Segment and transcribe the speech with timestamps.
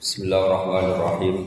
[0.00, 1.44] Bismillahirrahmanirrahim.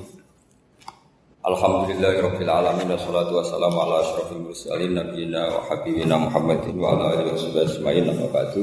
[1.42, 8.13] Alhamdulillahirabbil alamin wassalatu wassalamu ala asyrofil mursalin nabiyina wa habibina Muhammadin wa ala alihi ajmain.
[8.13, 8.62] Uh,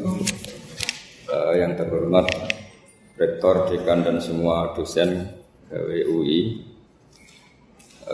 [1.58, 2.22] yang terhormat
[3.18, 5.26] rektor, dekan dan semua dosen
[5.74, 6.62] WUI.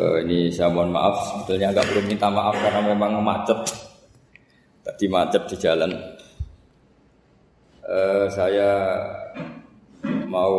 [0.01, 3.61] Eh, ini saya mohon maaf, sebetulnya agak perlu minta maaf karena memang macet.
[4.81, 5.93] Tadi macet di jalan.
[7.85, 8.73] Uh, saya
[10.27, 10.55] mau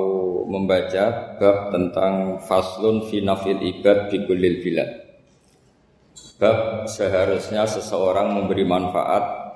[0.47, 4.91] membaca bab tentang faslun finafil ibad di kulil bilad.
[6.39, 9.47] Bab seharusnya seseorang memberi manfaat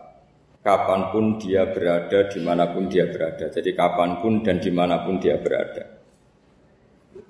[0.62, 3.50] kapan pun dia berada, di mana pun dia berada.
[3.50, 6.02] Jadi kapan pun dan di mana pun dia berada.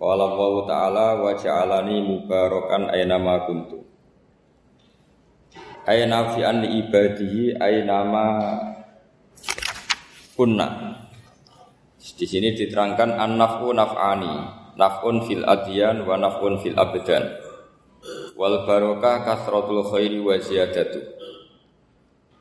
[0.02, 0.34] Allah
[0.66, 3.86] Ta'ala wa ja'alani mubarakan aynama kuntu.
[5.86, 8.26] Ayna fi an ibadihi aynama
[10.34, 10.91] kunna.
[12.02, 14.34] Di sini diterangkan an-naf'u naf'ani,
[14.74, 17.30] naf'un fil adyan wa naf'un fil abdan.
[18.34, 20.98] Wal barokah kasratul khairi wa ziyadatu.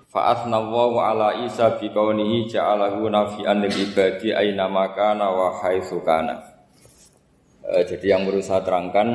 [0.08, 6.40] Fa'athna wa ala Isa bi kaunihi ja'alahu nafi'an lil ibadi aina makana wa haitsu kana.
[7.62, 9.08] E, jadi yang perlu saya terangkan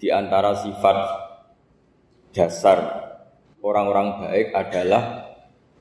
[0.00, 0.96] di antara sifat
[2.32, 2.78] dasar
[3.60, 5.34] orang-orang baik adalah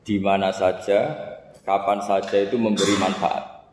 [0.03, 1.31] di mana saja
[1.63, 3.71] kapan saja itu memberi manfaat.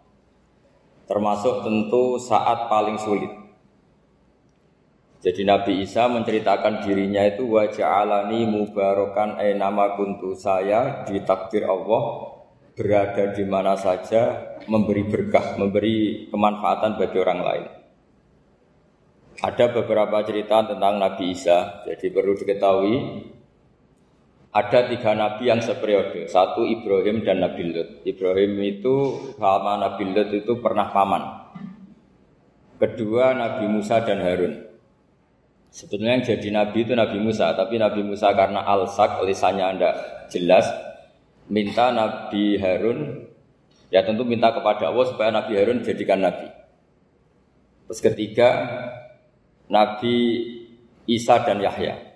[1.11, 3.31] Termasuk tentu saat paling sulit.
[5.21, 11.69] Jadi Nabi Isa menceritakan dirinya itu wajah alani mubarokan eh nama kuntu saya di takdir
[11.69, 12.33] Allah
[12.73, 17.65] berada di mana saja memberi berkah, memberi kemanfaatan bagi orang lain.
[19.45, 22.97] Ada beberapa cerita tentang Nabi Isa, jadi perlu diketahui
[24.51, 26.27] ada tiga nabi yang seperiode.
[26.27, 28.03] Satu Ibrahim dan Nabi Lut.
[28.03, 28.95] Ibrahim itu
[29.39, 31.23] sama Nabi Lut itu pernah paman.
[32.83, 34.67] Kedua Nabi Musa dan Harun.
[35.71, 39.91] Sebetulnya yang jadi nabi itu Nabi Musa, tapi Nabi Musa karena alsak lisannya anda
[40.27, 40.67] jelas
[41.47, 43.31] minta Nabi Harun
[43.95, 46.51] ya tentu minta kepada Allah supaya Nabi Harun jadikan nabi.
[47.87, 48.49] Terus ketiga
[49.71, 50.15] Nabi
[51.07, 52.10] Isa dan Yahya.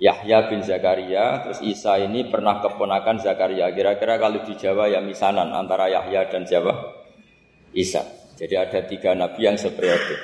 [0.00, 3.68] Yahya bin Zakaria, terus Isa ini pernah keponakan Zakaria.
[3.76, 6.72] Kira-kira kalau di Jawa ya misanan antara Yahya dan Jawa
[7.76, 8.00] Isa.
[8.40, 10.16] Jadi ada tiga nabi yang seperiode.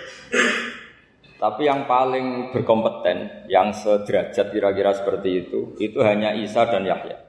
[1.37, 7.21] Tapi yang paling berkompeten, yang sederajat kira-kira seperti itu, itu hanya Isa dan Yahya.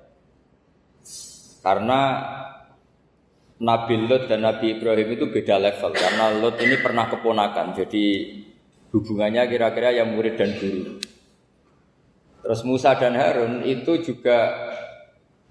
[1.59, 1.99] Karena
[3.59, 5.91] Nabi Lot dan Nabi Ibrahim itu beda level.
[5.91, 8.05] Karena Lot ini pernah keponakan, jadi
[8.95, 11.03] hubungannya kira-kira yang murid dan guru.
[12.43, 14.53] Terus Musa dan Harun itu juga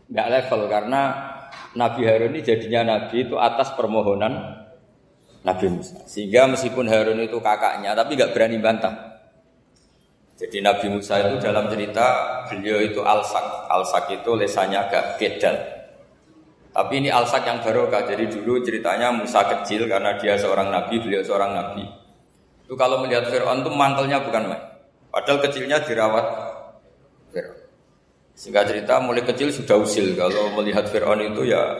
[0.06, 1.02] nggak level karena
[1.76, 4.64] Nabi Harun ini jadinya Nabi itu atas permohonan
[5.46, 6.02] Nabi Musa.
[6.10, 9.16] Sehingga meskipun Harun itu kakaknya, tapi nggak berani bantah.
[10.36, 12.06] Jadi Nabi Musa itu dalam cerita
[12.50, 13.70] beliau itu alsak.
[13.72, 15.56] Alsak itu lesanya agak kedal.
[16.76, 18.04] Tapi ini alsak yang barokah.
[18.04, 21.88] Jadi dulu ceritanya Musa kecil karena dia seorang nabi, beliau seorang nabi.
[22.68, 24.60] Itu kalau melihat Fir'aun itu mantelnya bukan main.
[25.08, 26.45] Padahal kecilnya dirawat.
[28.36, 31.72] Singkat cerita mulai kecil sudah usil kalau melihat Fir'aun itu ya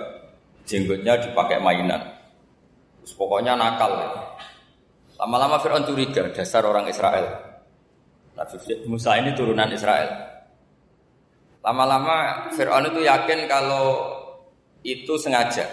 [0.65, 2.01] jenggotnya dipakai mainan.
[3.05, 3.93] Terus pokoknya nakal.
[5.21, 7.29] Lama-lama Fir'aun curiga dasar orang Israel.
[8.33, 8.57] Nabi
[8.89, 10.09] Musa ini turunan Israel.
[11.61, 14.17] Lama-lama Fir'aun itu yakin kalau
[14.81, 15.69] itu sengaja.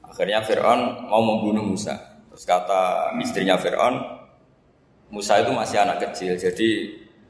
[0.00, 1.96] Akhirnya Fir'aun mau membunuh Musa.
[2.32, 4.00] Terus kata istrinya Fir'aun,
[5.12, 6.68] Musa itu masih anak kecil, jadi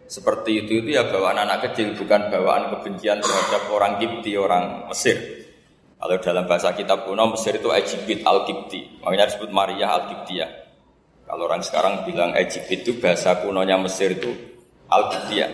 [0.07, 5.43] seperti itu itu ya bawaan anak kecil bukan bawaan kebencian terhadap orang Kipti orang Mesir.
[6.03, 10.51] Kalau dalam bahasa kitab kuno Mesir itu Egypt al Kipti, makanya disebut Maria al ya.
[11.23, 14.31] Kalau orang sekarang bilang Egypt itu bahasa kunonya Mesir itu
[14.91, 15.49] al ya.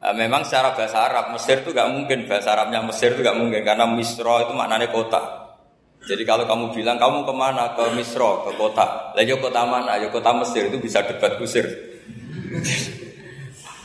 [0.00, 3.60] Nah, memang secara bahasa Arab Mesir itu gak mungkin bahasa Arabnya Mesir itu gak mungkin
[3.60, 5.20] karena Misro itu maknanya kota.
[6.00, 10.00] Jadi kalau kamu bilang kamu ke mana ke Misro ke kota, ya kota mana?
[10.00, 11.68] Ya kota Mesir itu bisa debat kusir.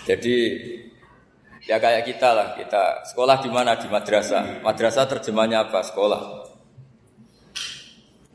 [0.05, 0.35] Jadi
[1.65, 4.61] ya kayak kita lah, kita sekolah di mana di madrasah.
[4.61, 5.81] Madrasah terjemahnya apa?
[5.81, 6.21] Sekolah.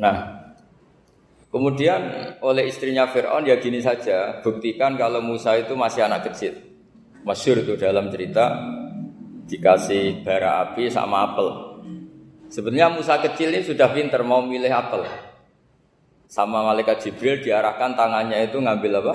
[0.03, 0.17] Nah,
[1.55, 6.59] kemudian oleh istrinya Fir'aun ya gini saja, buktikan kalau Musa itu masih anak kecil.
[7.23, 8.59] Masyur itu dalam cerita
[9.47, 11.49] dikasih bara api sama apel.
[12.51, 15.07] Sebenarnya Musa kecil ini sudah pinter mau milih apel.
[16.27, 19.13] Sama malaikat Jibril diarahkan tangannya itu ngambil apa?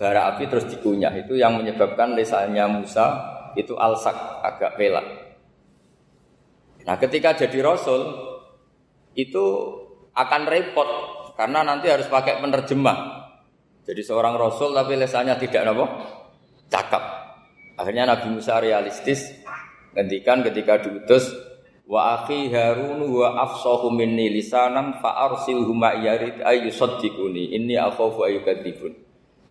[0.00, 3.20] Bara api terus dikunyah itu yang menyebabkan lesannya Musa
[3.52, 5.04] itu alsak agak pelak.
[6.88, 8.08] Nah ketika jadi Rasul
[9.12, 9.44] itu
[10.16, 10.88] akan repot
[11.36, 13.20] karena nanti harus pakai penerjemah.
[13.84, 15.86] Jadi seorang rasul tapi lesannya tidak apa?
[16.70, 17.02] cakap.
[17.74, 19.26] Akhirnya Nabi Musa realistis
[19.96, 21.26] ngendikan ketika diutus
[21.90, 29.09] wa akhi Harun wa afsahu minni lisanan fa arsilhu ma yarid ayyusaddiquni inni akhafu ayyukadzibun.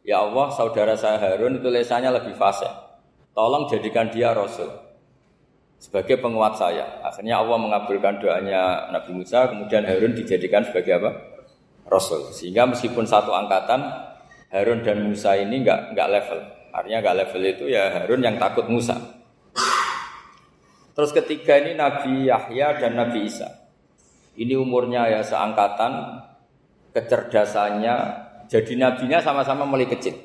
[0.10, 2.74] Ya Allah, saudara saya Harun itu lesannya lebih fasih.
[3.38, 4.74] Tolong jadikan dia rasul
[5.78, 6.98] sebagai penguat saya.
[7.06, 11.14] Akhirnya Allah mengabulkan doanya Nabi Musa, kemudian Harun dijadikan sebagai apa?
[11.86, 12.34] Rasul.
[12.34, 13.86] Sehingga meskipun satu angkatan,
[14.50, 16.40] Harun dan Musa ini enggak enggak level.
[16.74, 18.98] Artinya enggak level itu ya Harun yang takut Musa.
[20.98, 23.46] Terus ketiga ini Nabi Yahya dan Nabi Isa.
[24.34, 26.18] Ini umurnya ya seangkatan,
[26.98, 30.18] kecerdasannya, jadi nabinya sama-sama mulai kecil.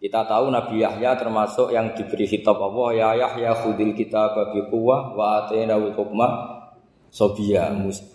[0.00, 5.12] Kita tahu Nabi Yahya termasuk yang diberi kitab Allah ya Yahya khudil kita babi kuwah
[5.12, 6.28] wa atainahu hukma
[7.12, 7.68] sobia.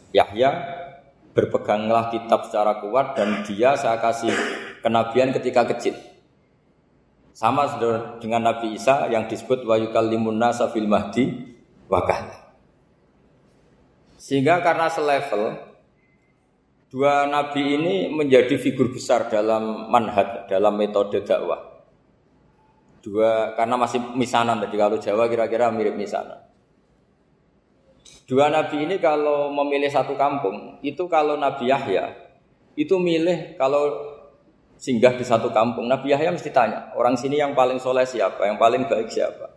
[0.10, 0.50] Yahya
[1.38, 4.34] berpeganglah kitab secara kuat dan dia saya kasih
[4.82, 5.94] kenabian ketika kecil.
[7.38, 7.78] Sama
[8.18, 11.54] dengan Nabi Isa yang disebut wa yukallimun nasa fil mahdi
[11.86, 12.34] wakah.
[14.18, 15.73] Sehingga karena selevel
[16.94, 21.82] dua nabi ini menjadi figur besar dalam manhaj, dalam metode dakwah.
[23.02, 26.46] Dua karena masih misanan tadi kalau Jawa kira-kira mirip misanan.
[28.30, 32.14] Dua nabi ini kalau memilih satu kampung, itu kalau Nabi Yahya
[32.80, 33.84] itu milih kalau
[34.80, 38.56] singgah di satu kampung, Nabi Yahya mesti tanya, orang sini yang paling soleh siapa, yang
[38.56, 39.52] paling baik siapa.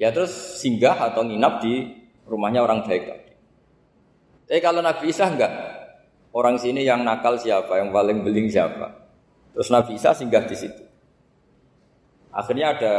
[0.00, 0.32] Ya terus
[0.62, 1.92] singgah atau nginap di
[2.24, 3.27] rumahnya orang baik.
[4.48, 5.52] Tapi kalau Nabi Isa enggak,
[6.32, 8.96] orang sini yang nakal siapa, yang paling beling siapa.
[9.52, 10.82] Terus Nabi Isa singgah di situ.
[12.32, 12.94] Akhirnya ada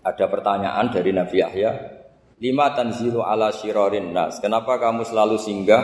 [0.00, 1.70] ada pertanyaan dari Nabi Yahya,
[2.40, 4.40] lima tanzilu ala shirorin nas.
[4.40, 5.82] Kenapa kamu selalu singgah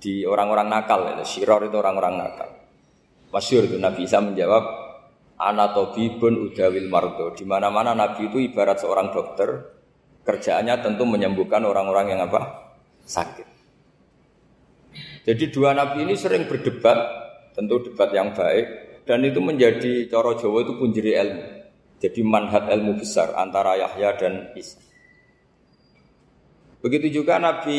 [0.00, 1.12] di orang-orang nakal?
[1.20, 2.48] Shiror itu orang-orang nakal.
[3.28, 4.64] Masyur itu Nabi Isa menjawab,
[6.16, 7.36] pun udawil mardo.
[7.36, 9.76] Di mana-mana Nabi itu ibarat seorang dokter,
[10.24, 12.69] kerjaannya tentu menyembuhkan orang-orang yang apa?
[13.10, 13.48] Sakit.
[15.26, 16.98] Jadi dua Nabi ini sering berdebat,
[17.58, 21.44] tentu debat yang baik, dan itu menjadi coro Jawa itu punjeri ilmu.
[22.00, 24.78] Jadi manhat ilmu besar antara Yahya dan Isa.
[26.80, 27.76] Begitu juga Nabi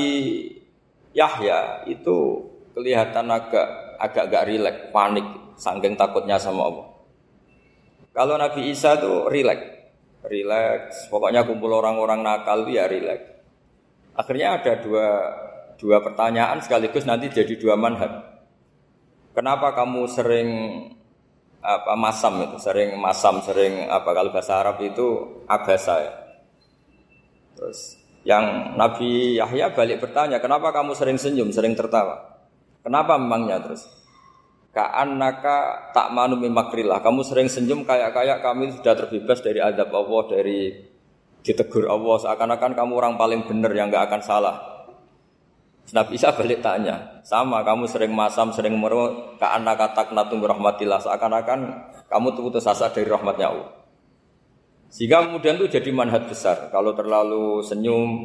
[1.17, 2.45] Yahya itu
[2.77, 5.25] kelihatan agak agak agak rileks, panik,
[5.57, 6.87] sangking takutnya sama Allah.
[8.13, 9.65] Kalau Nabi Isa itu rileks,
[10.29, 13.40] rileks, pokoknya kumpul orang-orang nakal itu ya rileks.
[14.15, 15.07] Akhirnya ada dua
[15.79, 18.11] dua pertanyaan sekaligus nanti jadi dua manhat.
[19.31, 20.49] Kenapa kamu sering
[21.61, 26.13] apa masam itu sering masam sering apa kalau bahasa Arab itu abasa ya.
[27.55, 32.37] Terus yang Nabi Yahya balik bertanya, kenapa kamu sering senyum, sering tertawa?
[32.85, 33.85] Kenapa memangnya terus?
[34.71, 37.01] Ka'annaka tak manu makrillah.
[37.01, 40.59] Kamu sering senyum kayak-kayak kami sudah terbebas dari adab Allah, dari
[41.41, 42.17] ditegur Allah.
[42.21, 44.55] Seakan-akan kamu orang paling benar yang nggak akan salah.
[45.91, 51.03] Nabi Isa balik tanya, sama kamu sering masam, sering meru, ke anak katak natum rahmatillah,
[51.03, 51.59] seakan-akan
[52.07, 53.69] kamu putus asa dari rahmatnya Allah.
[54.87, 56.71] Sehingga kemudian itu jadi manhat besar.
[56.71, 58.23] Kalau terlalu senyum,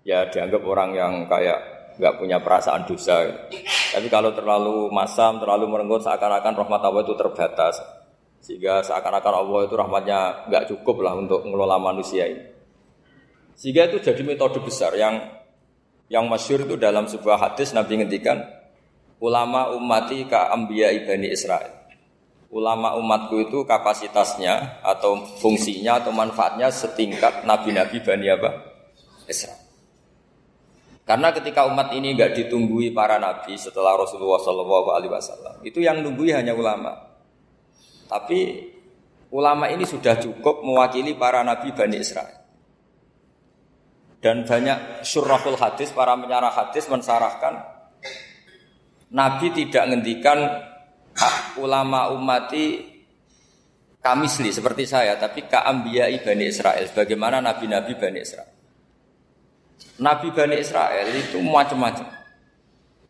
[0.00, 1.60] ya dianggap orang yang kayak
[2.00, 3.20] nggak punya perasaan dosa.
[3.92, 7.99] Tapi kalau terlalu masam, terlalu merenggut, seakan-akan rahmat Allah itu terbatas.
[8.40, 12.44] Sehingga seakan-akan Allah itu rahmatnya nggak cukup lah untuk mengelola manusia ini.
[13.52, 15.20] Sehingga itu jadi metode besar yang
[16.08, 18.40] yang masyur itu dalam sebuah hadis Nabi ngendikan
[19.20, 21.76] ulama umati ka ambiya ibani Israel.
[22.50, 28.50] Ulama umatku itu kapasitasnya atau fungsinya atau manfaatnya setingkat nabi-nabi Bani apa?
[29.30, 29.60] Israel.
[31.06, 36.54] Karena ketika umat ini nggak ditunggui para nabi setelah Rasulullah SAW, itu yang nunggui hanya
[36.54, 37.09] ulama.
[38.10, 38.66] Tapi
[39.30, 42.42] ulama ini sudah cukup mewakili para nabi Bani Israel.
[44.20, 47.80] Dan banyak surahul hadis, para menyarah hadis mensarahkan
[49.10, 50.38] Nabi tidak ngendikan
[51.58, 52.78] ulama umati
[53.98, 56.86] kamisli seperti saya, tapi kaambiyai Bani Israel.
[56.94, 58.54] Bagaimana nabi-nabi Bani Israel?
[59.98, 62.06] Nabi Bani Israel itu macam-macam.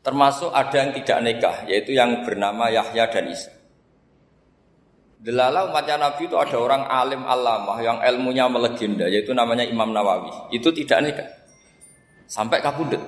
[0.01, 3.53] Termasuk ada yang tidak nikah, yaitu yang bernama Yahya dan Isa.
[5.21, 10.49] Delala umatnya Nabi itu ada orang alim alamah yang ilmunya melegenda, yaitu namanya Imam Nawawi.
[10.49, 11.29] Itu tidak nikah.
[12.25, 13.05] Sampai kabudut.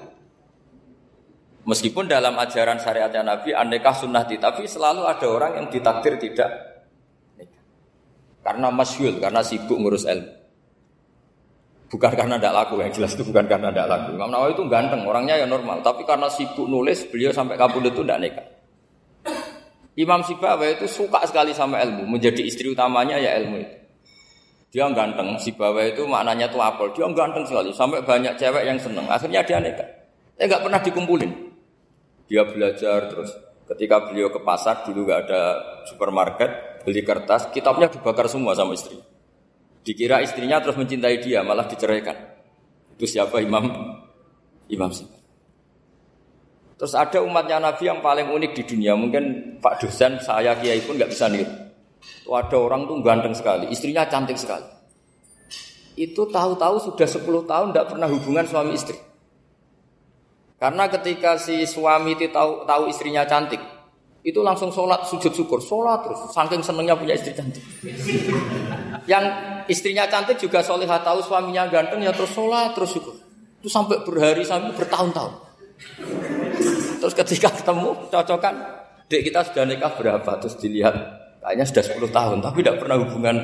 [1.65, 6.53] Meskipun dalam ajaran syariatnya Nabi aneka sunnah tapi selalu ada orang yang ditakdir tidak
[7.41, 7.65] nikah.
[8.45, 10.29] Karena masyhur, karena sibuk ngurus ilmu.
[11.89, 14.21] Bukan karena tidak laku, yang jelas itu bukan karena tidak laku.
[14.21, 15.81] Imam Nawawi itu ganteng, orangnya ya normal.
[15.81, 18.52] Tapi karena sibuk nulis, beliau sampai kabul itu tidak nekat.
[19.93, 23.77] Imam Sibawa itu suka sekali sama ilmu, menjadi istri utamanya ya ilmu itu.
[24.73, 26.97] Dia ganteng, Sibawa itu maknanya tuh apel.
[26.97, 29.05] Dia ganteng sekali, sampai banyak cewek yang seneng.
[29.05, 29.85] Akhirnya dia nekat.
[30.41, 31.31] Eh nggak pernah dikumpulin.
[32.25, 33.37] Dia belajar terus.
[33.69, 35.43] Ketika beliau ke pasar dulu nggak ada
[35.85, 38.97] supermarket, beli kertas, kitabnya dibakar semua sama istri.
[39.85, 42.17] Dikira istrinya terus mencintai dia, malah diceraikan.
[42.97, 43.69] Itu siapa Imam
[44.73, 45.22] Imam Syafi'i.
[46.83, 48.99] Terus ada umatnya Nabi yang paling unik di dunia.
[48.99, 51.31] Mungkin Pak dosen, saya kiai pun nggak bisa.
[51.31, 54.67] Itu ada orang tuh ganteng sekali, istrinya cantik sekali.
[55.95, 58.99] Itu tahu-tahu sudah 10 tahun tidak pernah hubungan suami istri.
[60.59, 63.63] Karena ketika si suami itu tahu, tahu istrinya cantik,
[64.27, 67.63] itu langsung sholat sujud syukur, sholat terus, saking senengnya punya istri cantik.
[69.11, 69.25] Yang
[69.71, 73.15] istrinya cantik juga solehah tahu suaminya ganteng ya terus sholat terus syukur.
[73.63, 75.53] Itu sampai berhari sampai bertahun-tahun.
[77.03, 78.55] Terus ketika ketemu cocokan,
[79.11, 80.39] dek kita sudah nikah berapa?
[80.39, 80.95] Terus dilihat
[81.43, 83.37] kayaknya sudah 10 tahun tapi tidak pernah hubungan.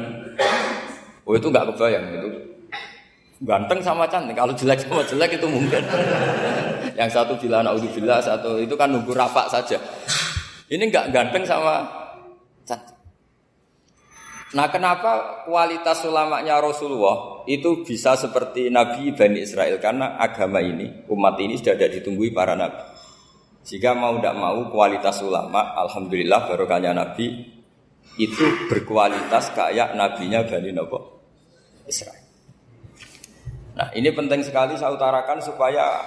[1.26, 2.30] Oh itu nggak kebayang itu.
[3.42, 4.38] Ganteng sama cantik.
[4.38, 5.82] Kalau jelek sama jelek itu mungkin.
[6.94, 9.82] Yang satu bilang naudzubillah, satu itu kan nunggu rapak saja.
[10.70, 11.82] Ini nggak ganteng sama
[12.62, 12.94] cantik.
[14.54, 21.34] Nah kenapa kualitas ulamanya Rasulullah itu bisa seperti Nabi Bani Israel karena agama ini umat
[21.42, 22.97] ini sudah ada ditunggui para nabi.
[23.68, 27.52] Jika mau tidak mau kualitas ulama, alhamdulillah barokahnya Nabi
[28.16, 30.98] itu berkualitas kayak nabinya Bani Nabi
[31.84, 32.24] Israel.
[33.76, 36.00] Nah ini penting sekali saya utarakan supaya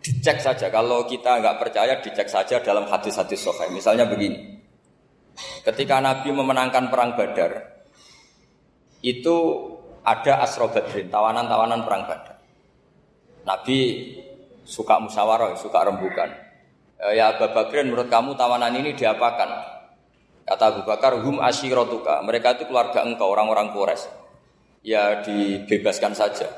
[0.00, 0.72] dicek saja.
[0.72, 3.68] Kalau kita nggak percaya dicek saja dalam hadis-hadis sahih.
[3.68, 4.58] Misalnya begini,
[5.60, 7.84] ketika Nabi memenangkan perang Badar,
[9.04, 9.36] itu
[10.04, 12.36] ada asro badrin, tawanan-tawanan perang badar.
[13.44, 13.76] Nabi
[14.64, 16.43] suka musyawarah, suka rembukan.
[17.04, 19.50] E, ya Abu Bakrin, menurut kamu tawanan ini diapakan?
[20.44, 22.24] Kata Abu Bakar, hum asyirotuka.
[22.24, 24.08] Mereka itu keluarga engkau, orang-orang Quraisy.
[24.84, 26.48] Ya dibebaskan saja.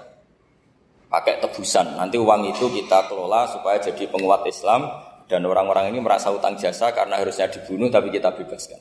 [1.06, 1.94] Pakai tebusan.
[1.94, 4.90] Nanti uang itu kita kelola supaya jadi penguat Islam.
[5.26, 8.78] Dan orang-orang ini merasa utang jasa karena harusnya dibunuh tapi kita bebaskan.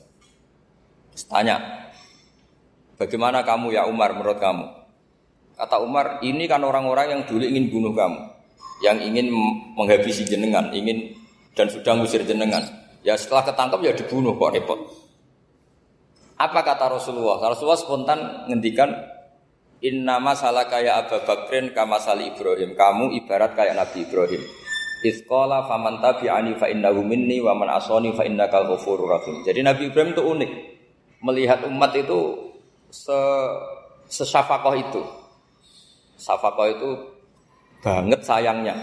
[1.10, 1.86] Terus tanya,
[2.96, 4.72] Bagaimana kamu ya Umar menurut kamu?
[5.56, 8.20] Kata Umar, ini kan orang-orang yang dulu ingin bunuh kamu.
[8.80, 9.26] Yang ingin
[9.76, 11.12] menghabisi jenengan, ingin
[11.56, 12.62] dan sudah ngusir jenengan.
[13.00, 14.80] Ya setelah ketangkap ya dibunuh kok repot.
[16.36, 17.40] Apa kata Rasulullah?
[17.40, 18.20] Rasulullah spontan
[18.52, 18.92] ngendikan
[19.84, 22.72] Inna masalah kayak Abu Bakrin kama sali Ibrahim.
[22.72, 24.40] Kamu ibarat kayak Nabi Ibrahim.
[25.04, 29.44] Isqala faman tabi'ani fa innahu minni wa man asani fa innakal ghafurur rahim.
[29.44, 30.52] Jadi Nabi Ibrahim itu unik.
[31.20, 32.50] Melihat umat itu
[32.88, 33.18] se
[34.08, 35.02] sesafakoh itu.
[36.16, 36.88] Safakoh itu
[37.84, 38.74] banget sayangnya.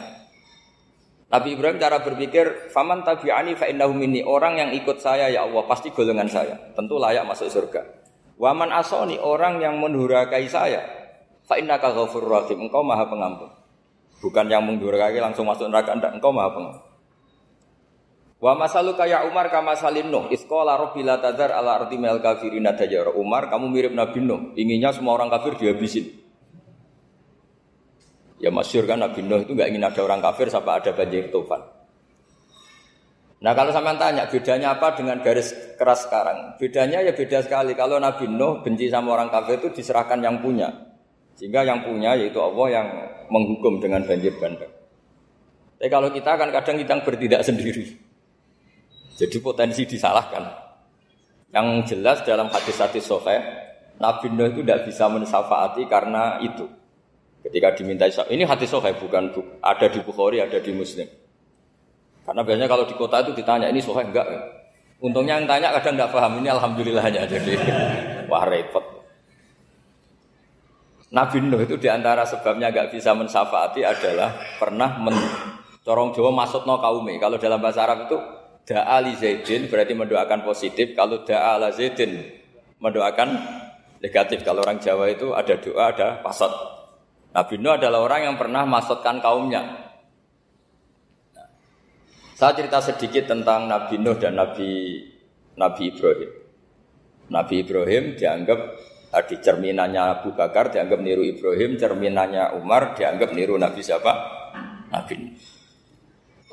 [1.34, 5.66] Nabi Ibrahim cara berpikir, "Faman tabi'ani fa innahu minni." Orang yang ikut saya ya Allah
[5.66, 7.82] pasti golongan saya, tentu layak masuk surga.
[8.38, 10.86] Waman asoni orang yang mendurakai saya,
[11.42, 12.70] fa innaka ghafurur rahim.
[12.70, 13.50] Engkau Maha Pengampun.
[14.22, 16.14] Bukan yang mendurakai langsung masuk neraka, enggak.
[16.14, 16.94] Engkau Maha Pengampun.
[18.44, 20.28] Wa masalu kaya Umar kama salin Nuh.
[20.28, 23.10] Iskola robbila tadar ala arti mel kafirina dajar.
[23.16, 24.52] Umar kamu mirip Nabi Nuh.
[24.60, 26.23] Inginnya semua orang kafir dihabisin.
[28.44, 31.64] Ya masyur kan Nabi Nuh itu nggak ingin ada orang kafir sampai ada banjir tufan.
[33.40, 36.60] Nah kalau sama tanya bedanya apa dengan garis keras sekarang?
[36.60, 37.72] Bedanya ya beda sekali.
[37.72, 40.68] Kalau Nabi Nuh benci sama orang kafir itu diserahkan yang punya.
[41.40, 42.88] Sehingga yang punya yaitu Allah yang
[43.32, 44.76] menghukum dengan banjir bandang.
[45.80, 47.96] Tapi kalau kita kan kadang kita bertindak sendiri.
[49.16, 50.44] Jadi potensi disalahkan.
[51.56, 53.40] Yang jelas dalam hadis-hadis sahih,
[54.04, 56.83] Nabi Nuh itu tidak bisa mensafaati karena itu.
[57.44, 61.04] Ketika diminta ini hadis sahih bukan ada di Bukhari, ada di Muslim.
[62.24, 64.28] Karena biasanya kalau di kota itu ditanya ini sahih enggak?
[65.04, 67.54] Untungnya yang tanya kadang enggak paham ini alhamdulillahnya jadi
[68.32, 68.86] wah repot.
[71.14, 75.20] Nabi Nuh itu di antara sebabnya enggak bisa mensafaati adalah pernah men
[75.84, 77.20] corong Jawa masuk no kaume.
[77.20, 78.18] Kalau dalam bahasa Arab itu
[78.64, 80.96] Da'a li Zaidin berarti mendoakan positif.
[80.96, 82.24] Kalau da'a la Zaidin
[82.80, 83.30] mendoakan
[84.00, 84.40] negatif.
[84.48, 86.52] Kalau orang Jawa itu ada doa, ada pasot.
[87.34, 89.62] Nabi Nuh adalah orang yang pernah masukkan kaumnya.
[91.34, 91.48] Nah,
[92.38, 95.02] saya cerita sedikit tentang Nabi Nuh dan Nabi
[95.58, 96.32] Nabi Ibrahim.
[97.34, 98.60] Nabi Ibrahim dianggap
[99.10, 104.14] tadi cerminannya Abu Bakar dianggap niru Ibrahim, cerminannya Umar dianggap niru Nabi siapa?
[104.94, 105.34] Nabi Nuh.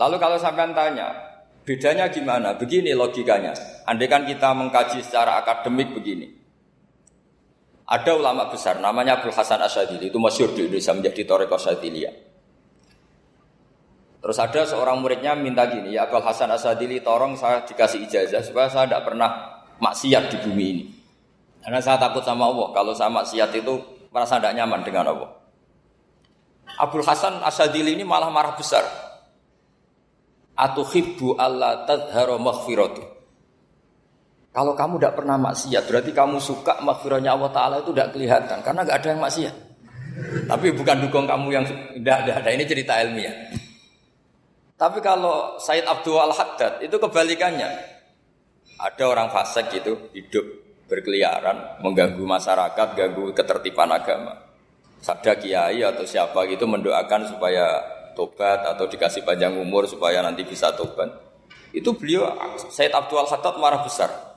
[0.01, 2.57] Lalu kalau sampai tanya, Bedanya gimana?
[2.57, 3.53] Begini logikanya.
[3.85, 6.40] Andai kan kita mengkaji secara akademik begini.
[7.91, 12.15] Ada ulama besar namanya Abdul Hasan Asyadili itu masyur di Indonesia menjadi Toreko Asyadiliyah.
[14.21, 18.71] Terus ada seorang muridnya minta gini, ya Abdul Hasan Asyadili tolong saya dikasih ijazah supaya
[18.71, 19.31] saya tidak pernah
[19.83, 20.85] maksiat di bumi ini.
[21.67, 23.75] Karena saya takut sama Allah, kalau saya maksiat itu
[24.15, 25.31] merasa tidak nyaman dengan Allah.
[26.79, 28.87] Abdul Hasan Asyadili ini malah marah besar.
[30.55, 33.20] Atuhibbu Allah tadharo maghfiratu.
[34.51, 38.59] Kalau kamu tidak pernah maksiat, berarti kamu suka maghfirahnya Allah Ta'ala itu tidak kelihatan.
[38.67, 39.55] Karena nggak ada yang maksiat.
[40.51, 42.33] Tapi bukan dukung kamu yang tidak ada.
[42.43, 42.49] ada.
[42.51, 43.35] Ini cerita ilmiah.
[44.75, 47.69] Tapi kalau Said Abdul Al-Haddad itu kebalikannya.
[48.81, 50.41] Ada orang fasik gitu, hidup
[50.89, 54.41] berkeliaran, mengganggu masyarakat, ganggu ketertiban agama.
[55.05, 57.77] Sada kiai atau siapa gitu mendoakan supaya
[58.17, 61.13] tobat atau dikasih panjang umur supaya nanti bisa tobat.
[61.77, 62.33] Itu beliau
[62.73, 64.30] Said Abdul Al-Haddad marah besar.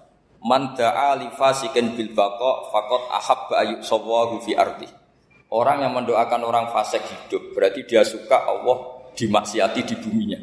[0.44, 4.92] Man da'a li fasikin bil baqa faqad ahabba ayyub sawahu fi ardi.
[5.54, 10.40] Orang yang mendoakan orang fasik hidup berarti dia suka Allah dimaksiati di buminya.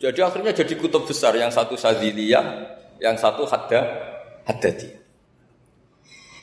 [0.00, 2.44] Jadi akhirnya jadi kutub besar yang satu sadiliyah,
[2.98, 3.80] yang satu hadda
[4.48, 4.88] haddadi.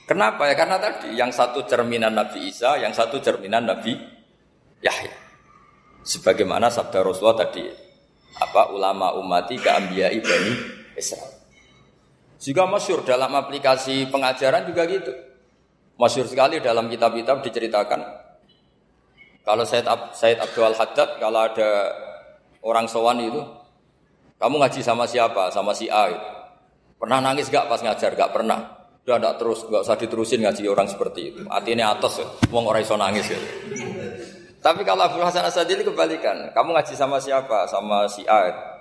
[0.08, 0.56] Kenapa ya?
[0.56, 3.98] Karena tadi yang satu cerminan Nabi Isa, yang satu cerminan Nabi
[4.80, 5.12] Yahya.
[6.06, 7.68] Sebagaimana sabda Rasulullah tadi,
[8.40, 10.54] apa ulama umati ke ambiyai bani
[10.96, 11.37] Israel.
[12.38, 15.10] Juga masyur dalam aplikasi pengajaran juga gitu.
[15.98, 18.02] Masyur sekali dalam kitab-kitab diceritakan.
[19.42, 21.70] Kalau Said, Ab, Said Abdul Haddad, kalau ada
[22.62, 23.42] orang sowan itu,
[24.38, 25.50] kamu ngaji sama siapa?
[25.50, 26.30] Sama si A itu.
[27.02, 28.14] Pernah nangis gak pas ngajar?
[28.14, 28.78] Gak pernah.
[29.08, 31.42] Udah gak terus, gak usah diterusin ngaji orang seperti itu.
[31.50, 33.40] Artinya atas ya, orang iso nangis ya.
[34.62, 36.54] Tapi kalau Abdul Hasan Asadili kebalikan.
[36.54, 37.66] Kamu ngaji sama siapa?
[37.66, 38.40] Sama si A.
[38.52, 38.77] Itu.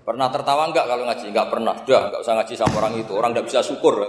[0.00, 1.26] Pernah tertawa enggak kalau ngaji?
[1.28, 1.74] Enggak pernah.
[1.84, 3.12] Sudah, enggak usah ngaji sama orang itu.
[3.12, 3.94] Orang enggak bisa syukur.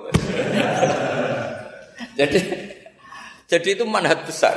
[2.19, 2.39] jadi
[3.51, 4.55] jadi itu manhat besar.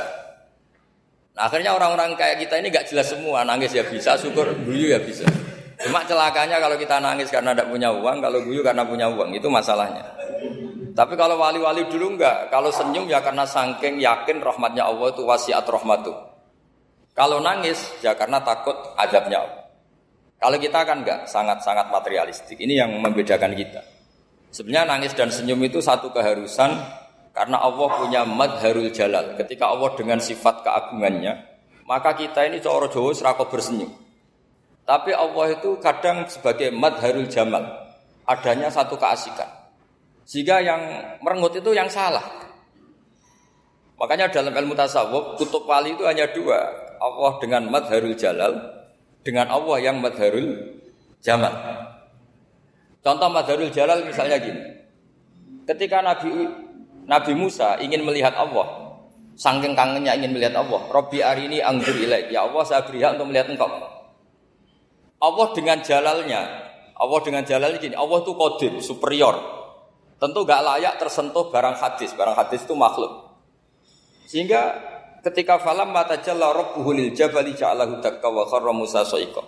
[1.35, 3.43] Nah, akhirnya orang-orang kayak kita ini enggak jelas semua.
[3.43, 5.27] Nangis ya bisa, syukur guyu ya bisa.
[5.75, 9.51] Cuma celakanya kalau kita nangis karena tidak punya uang, kalau guyu karena punya uang, itu
[9.51, 10.07] masalahnya.
[10.95, 15.67] Tapi kalau wali-wali dulu enggak, kalau senyum ya karena sangking yakin rahmatnya Allah itu wasiat
[15.67, 16.15] rahmatu.
[17.11, 19.64] Kalau nangis ya karena takut adabnya Allah.
[20.45, 22.61] Kalau kita kan enggak, sangat-sangat materialistik.
[22.61, 23.81] Ini yang membedakan kita.
[24.53, 26.69] Sebenarnya nangis dan senyum itu satu keharusan
[27.33, 29.33] karena Allah punya madharul jalal.
[29.41, 31.33] Ketika Allah dengan sifat keagungannya,
[31.89, 33.89] maka kita ini coro jowo serako bersenyum.
[34.85, 37.65] Tapi Allah itu kadang sebagai madharul jamal.
[38.29, 39.49] Adanya satu keasikan.
[40.29, 40.81] Sehingga yang
[41.25, 42.21] merengut itu yang salah.
[43.97, 46.69] Makanya dalam ilmu tasawuf, kutub wali itu hanya dua.
[47.01, 48.74] Allah dengan madharul jalal,
[49.25, 50.77] dengan Allah yang madharul
[51.25, 51.49] jamal.
[53.01, 54.61] Contoh madharul jalal misalnya gini.
[55.65, 56.45] Ketika Nabi
[57.09, 58.97] Nabi Musa ingin melihat Allah,
[59.33, 61.97] saking kangennya ingin melihat Allah, Robbi arini anggur.
[62.29, 63.69] Ya Allah, saya beri hak untuk melihat engkau.
[65.17, 66.41] Allah dengan jalalnya,
[66.93, 69.37] Allah dengan jalalnya gini, Allah itu kodim, superior.
[70.21, 73.35] Tentu gak layak tersentuh barang hadis, barang hadis itu makhluk.
[74.25, 74.94] Sehingga
[75.25, 79.41] ketika falam mata jalla rabbuhu lil jabali ja'alahu dakka wa kharra Musa sa'iqa.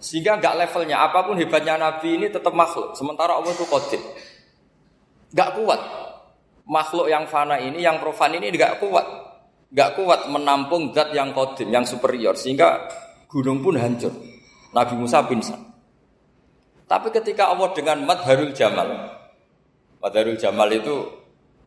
[0.00, 2.96] Sehingga enggak levelnya apa pun hebatnya Nabi ini tetap makhluk.
[2.96, 4.00] Sementara Allah itu qadir.
[5.36, 5.80] Enggak kuat.
[6.64, 9.04] Makhluk yang fana ini, yang profan ini enggak kuat.
[9.68, 12.88] Enggak kuat menampung zat yang qadim, yang superior sehingga
[13.28, 14.10] gunung pun hancur.
[14.72, 15.60] Nabi Musa pingsan.
[16.88, 18.88] Tapi ketika Allah dengan madharul jamal,
[20.00, 21.19] madharul jamal itu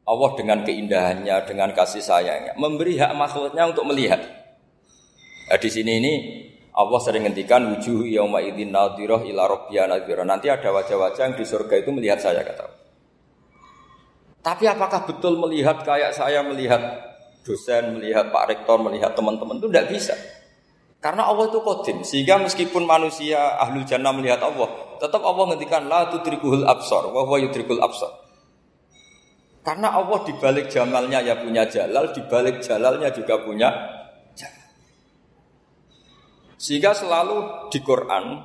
[0.03, 4.19] Allah dengan keindahannya, dengan kasih sayangnya, memberi hak makhluknya untuk melihat.
[5.47, 6.13] Nah, di sini ini
[6.73, 10.25] Allah sering ngendikan wujuh yauma idzin nadhirah ila rabbiya nadhirah.
[10.27, 12.65] Nanti ada wajah-wajah yang di surga itu melihat saya kata.
[14.43, 16.81] Tapi apakah betul melihat kayak saya melihat
[17.47, 20.15] dosen, melihat Pak Rektor, melihat teman-teman itu tidak bisa.
[21.03, 24.71] Karena Allah itu kodim, sehingga meskipun manusia ahlul jannah melihat Allah,
[25.03, 28.22] tetap Allah ngendikan la tudrikuhul absar wa huwa yudrikul absar.
[29.63, 33.71] Karena Allah di balik jamalnya ya punya jalal, di balik jalalnya juga punya
[34.35, 34.67] jalal.
[36.59, 38.43] Sehingga selalu di Quran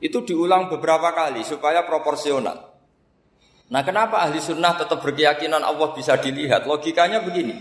[0.00, 2.72] itu diulang beberapa kali supaya proporsional.
[3.68, 6.64] Nah kenapa ahli sunnah tetap berkeyakinan Allah bisa dilihat?
[6.64, 7.52] Logikanya begini.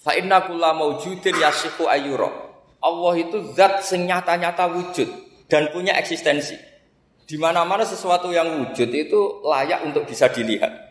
[0.00, 2.32] Fa inna kulla maujudin yasihu ayyura.
[2.80, 5.08] Allah itu zat sing nyata-nyata wujud
[5.52, 6.56] dan punya eksistensi.
[7.28, 10.87] Di mana-mana sesuatu yang wujud itu layak untuk bisa dilihat.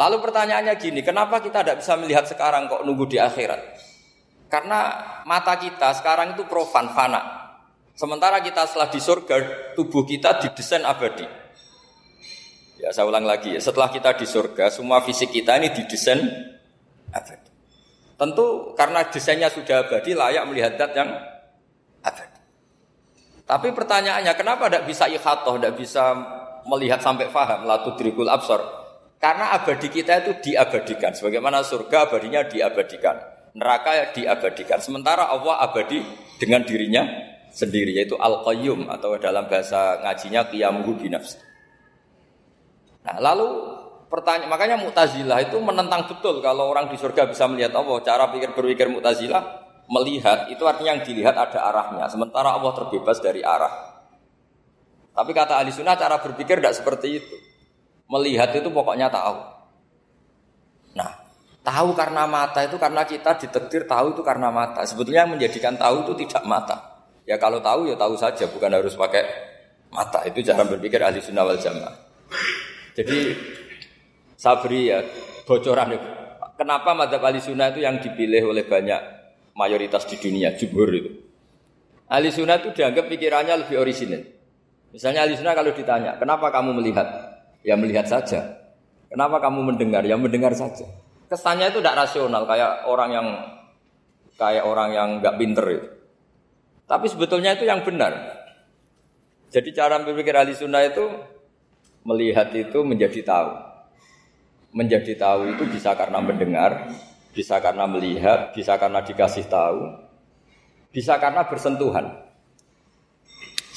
[0.00, 3.60] Lalu pertanyaannya gini, kenapa kita tidak bisa melihat sekarang kok nunggu di akhirat?
[4.48, 4.80] Karena
[5.28, 7.20] mata kita sekarang itu profan, fana.
[7.92, 9.36] Sementara kita setelah di surga,
[9.76, 11.28] tubuh kita didesain abadi.
[12.80, 13.60] Ya, Ya, saya ulang lagi ya.
[13.60, 16.16] Setelah kita di surga, semua fisik kita ini didesain
[17.12, 17.50] abadi.
[18.16, 21.12] Tentu karena desainnya sudah abadi, layak melihat dat yang
[22.00, 22.40] abadi.
[23.44, 26.16] Tapi pertanyaannya, kenapa tidak bisa ikhatoh, tidak bisa
[26.64, 28.79] melihat sampai faham, latu drikul absor?
[29.20, 31.12] Karena abadi kita itu diabadikan.
[31.12, 33.20] Sebagaimana surga abadinya diabadikan.
[33.52, 34.80] Neraka diabadikan.
[34.80, 36.00] Sementara Allah abadi
[36.40, 37.04] dengan dirinya
[37.52, 41.36] sendiri, yaitu Al-Qayyum, atau dalam bahasa ngajinya Qiyamuhu binafsi.
[43.04, 43.76] Nah, lalu
[44.08, 48.00] pertanyaan makanya Mu'tazilah itu menentang betul kalau orang di surga bisa melihat Allah.
[48.00, 49.42] Cara pikir berpikir Mu'tazilah
[49.90, 53.90] melihat itu artinya yang dilihat ada arahnya, sementara Allah terbebas dari arah.
[55.10, 57.49] Tapi kata ahli sunnah cara berpikir tidak seperti itu.
[58.10, 59.38] Melihat itu pokoknya tahu.
[60.98, 61.10] Nah,
[61.62, 64.82] tahu karena mata itu karena kita ditekdir tahu itu karena mata.
[64.82, 67.06] Sebetulnya yang menjadikan tahu itu tidak mata.
[67.22, 69.22] Ya kalau tahu ya tahu saja, bukan harus pakai
[69.94, 70.26] mata.
[70.26, 71.94] Itu cara berpikir ahli sunnah wal jamaah.
[72.98, 73.18] Jadi
[74.34, 75.06] sabri ya
[75.46, 76.08] bocoran itu.
[76.58, 78.98] Kenapa madzhab ahli sunnah itu yang dipilih oleh banyak
[79.54, 81.10] mayoritas di dunia, jumhur itu.
[82.10, 84.26] Ahli sunnah itu dianggap pikirannya lebih orisinil.
[84.90, 87.29] Misalnya ahli sunnah kalau ditanya, kenapa kamu melihat?
[87.60, 88.60] Ya melihat saja.
[89.10, 90.06] Kenapa kamu mendengar?
[90.06, 90.86] Ya mendengar saja.
[91.30, 93.26] Kesannya itu tidak rasional, kayak orang yang
[94.40, 95.88] kayak orang yang nggak pinter itu.
[96.90, 98.40] Tapi sebetulnya itu yang benar.
[99.50, 101.06] Jadi cara berpikir ahli sunnah itu
[102.06, 103.50] melihat itu menjadi tahu.
[104.70, 106.90] Menjadi tahu itu bisa karena mendengar,
[107.34, 109.98] bisa karena melihat, bisa karena dikasih tahu,
[110.94, 112.29] bisa karena bersentuhan.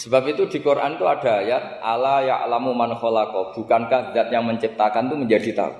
[0.03, 5.07] Sebab itu di Quran itu ada ayat Allah ya'lamu man khalaqa, bukankah zat yang menciptakan
[5.07, 5.73] itu menjadi tahu.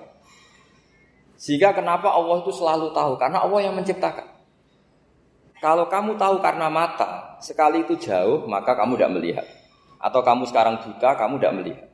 [1.35, 3.19] Sehingga kenapa Allah itu selalu tahu?
[3.19, 4.31] Karena Allah yang menciptakan.
[5.59, 9.47] Kalau kamu tahu karena mata, sekali itu jauh, maka kamu tidak melihat.
[9.99, 11.87] Atau kamu sekarang buta, kamu tidak melihat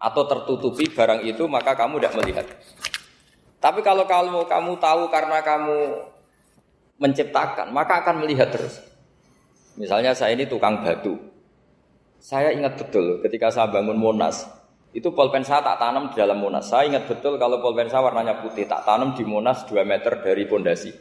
[0.00, 2.46] atau tertutupi barang itu maka kamu tidak melihat.
[3.60, 5.78] Tapi kalau kamu kamu tahu karena kamu
[6.96, 8.80] menciptakan, maka akan melihat terus.
[9.76, 11.20] Misalnya saya ini tukang batu.
[12.20, 14.44] Saya ingat betul ketika saya bangun Monas,
[14.92, 16.68] itu polpen saya tak tanam di dalam Monas.
[16.68, 20.44] Saya ingat betul kalau polpen saya warnanya putih, tak tanam di Monas 2 meter dari
[20.44, 20.92] pondasi.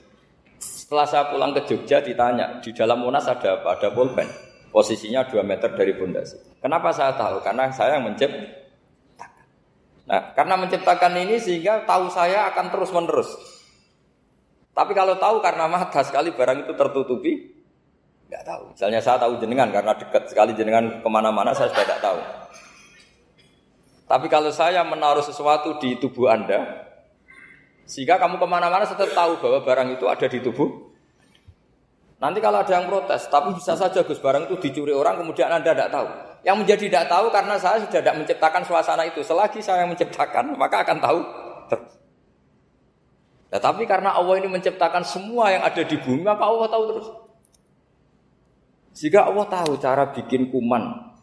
[0.59, 3.75] Setelah saya pulang ke Jogja ditanya, di dalam Monas ada apa?
[3.75, 4.31] Ada polpen.
[4.71, 6.63] Posisinya 2 meter dari pondasi.
[6.63, 7.43] Kenapa saya tahu?
[7.43, 8.59] Karena saya yang menciptakan
[10.09, 13.29] Nah, karena menciptakan ini sehingga tahu saya akan terus menerus.
[14.73, 17.58] Tapi kalau tahu karena mata sekali barang itu tertutupi,
[18.29, 18.63] nggak tahu.
[18.77, 22.19] Misalnya saya tahu jenengan karena dekat sekali jenengan ke mana-mana saya sudah tidak tahu.
[24.05, 26.85] Tapi kalau saya menaruh sesuatu di tubuh anda,
[27.89, 30.89] sehingga kamu ke mana-mana tetap tahu bahwa barang itu ada di tubuh.
[32.19, 35.73] Nanti kalau ada yang protes, tapi bisa saja Gus barang itu dicuri orang kemudian anda
[35.73, 36.07] tidak tahu.
[36.43, 39.21] Yang menjadi tidak tahu karena saya sudah tidak menciptakan suasana itu.
[39.23, 41.19] Selagi saya yang menciptakan, maka akan tahu
[41.71, 41.93] terus.
[43.49, 47.07] Nah, tapi karena Allah ini menciptakan semua yang ada di bumi, maka Allah tahu terus.
[48.99, 51.15] Jika Allah tahu cara bikin kuman,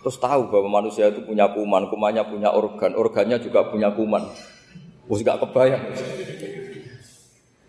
[0.00, 4.24] terus tahu bahwa manusia itu punya kuman, kumannya punya organ, organnya juga punya kuman.
[5.04, 5.84] Terus gak kebayang.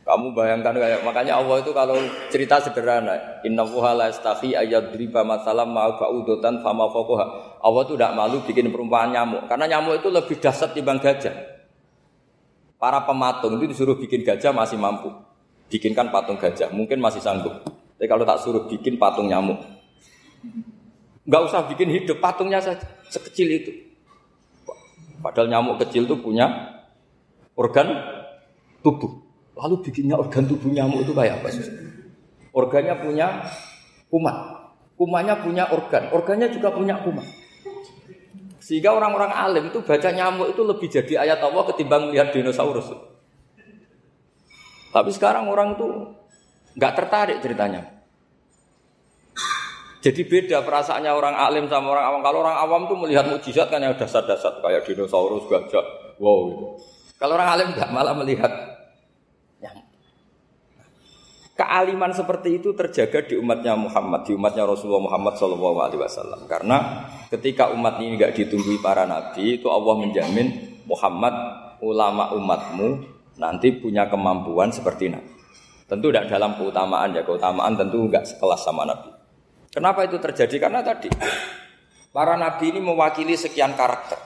[0.08, 2.00] Kamu bayangkan kayak makanya Allah itu kalau
[2.32, 7.60] cerita sederhana, Inna wuha la istahi ayat driba masalam ba'udotan fama fokoha.
[7.60, 11.36] Allah itu tidak malu bikin perumpamaan nyamuk, karena nyamuk itu lebih dahsyat dibanding gajah.
[12.80, 15.12] Para pematung itu disuruh bikin gajah masih mampu,
[15.68, 17.77] bikinkan patung gajah, mungkin masih sanggup.
[17.98, 19.58] Tapi kalau tak suruh bikin patung nyamuk,
[21.26, 23.72] nggak usah bikin hidup, patungnya saja sekecil itu.
[25.18, 26.78] Padahal nyamuk kecil itu punya
[27.58, 27.90] organ
[28.86, 29.26] tubuh.
[29.58, 31.66] Lalu bikinnya organ tubuh nyamuk itu kayak apa sih?
[32.54, 33.50] Organnya punya
[34.14, 34.38] kuman.
[34.94, 36.14] Kumannya punya organ.
[36.14, 37.26] Organnya juga punya kuman.
[38.62, 42.94] Sehingga orang-orang alim itu baca nyamuk itu lebih jadi ayat Allah ketimbang melihat dinosaurus.
[44.94, 45.88] Tapi sekarang orang itu
[46.78, 47.82] nggak tertarik ceritanya.
[49.98, 52.22] Jadi beda perasaannya orang alim sama orang awam.
[52.22, 55.84] Kalau orang awam tuh melihat mujizat kan yang dasar-dasar kayak dinosaurus, gajah,
[56.22, 56.40] wow.
[56.48, 56.66] Gitu.
[57.18, 58.78] Kalau orang alim nggak malah melihat
[61.58, 66.46] Kealiman seperti itu terjaga di umatnya Muhammad, di umatnya Rasulullah Muhammad SAW.
[66.46, 71.34] Karena ketika umat ini nggak ditumbuhi para nabi, itu Allah menjamin Muhammad
[71.82, 73.02] ulama umatmu
[73.42, 75.37] nanti punya kemampuan seperti nabi.
[75.88, 79.08] Tentu tidak dalam keutamaan ya, keutamaan tentu nggak sekelas sama nabi.
[79.72, 80.56] Kenapa itu terjadi?
[80.60, 81.08] Karena tadi
[82.12, 84.20] para nabi ini mewakili sekian karakter.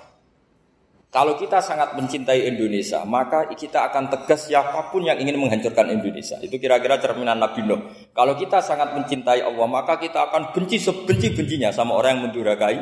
[1.11, 6.39] Kalau kita sangat mencintai Indonesia, maka kita akan tegas siapa pun yang ingin menghancurkan Indonesia.
[6.39, 7.83] Itu kira-kira cerminan Nabi Nuh.
[8.15, 12.79] Kalau kita sangat mencintai Allah, maka kita akan benci sebenci-bencinya sama orang yang mendurakai.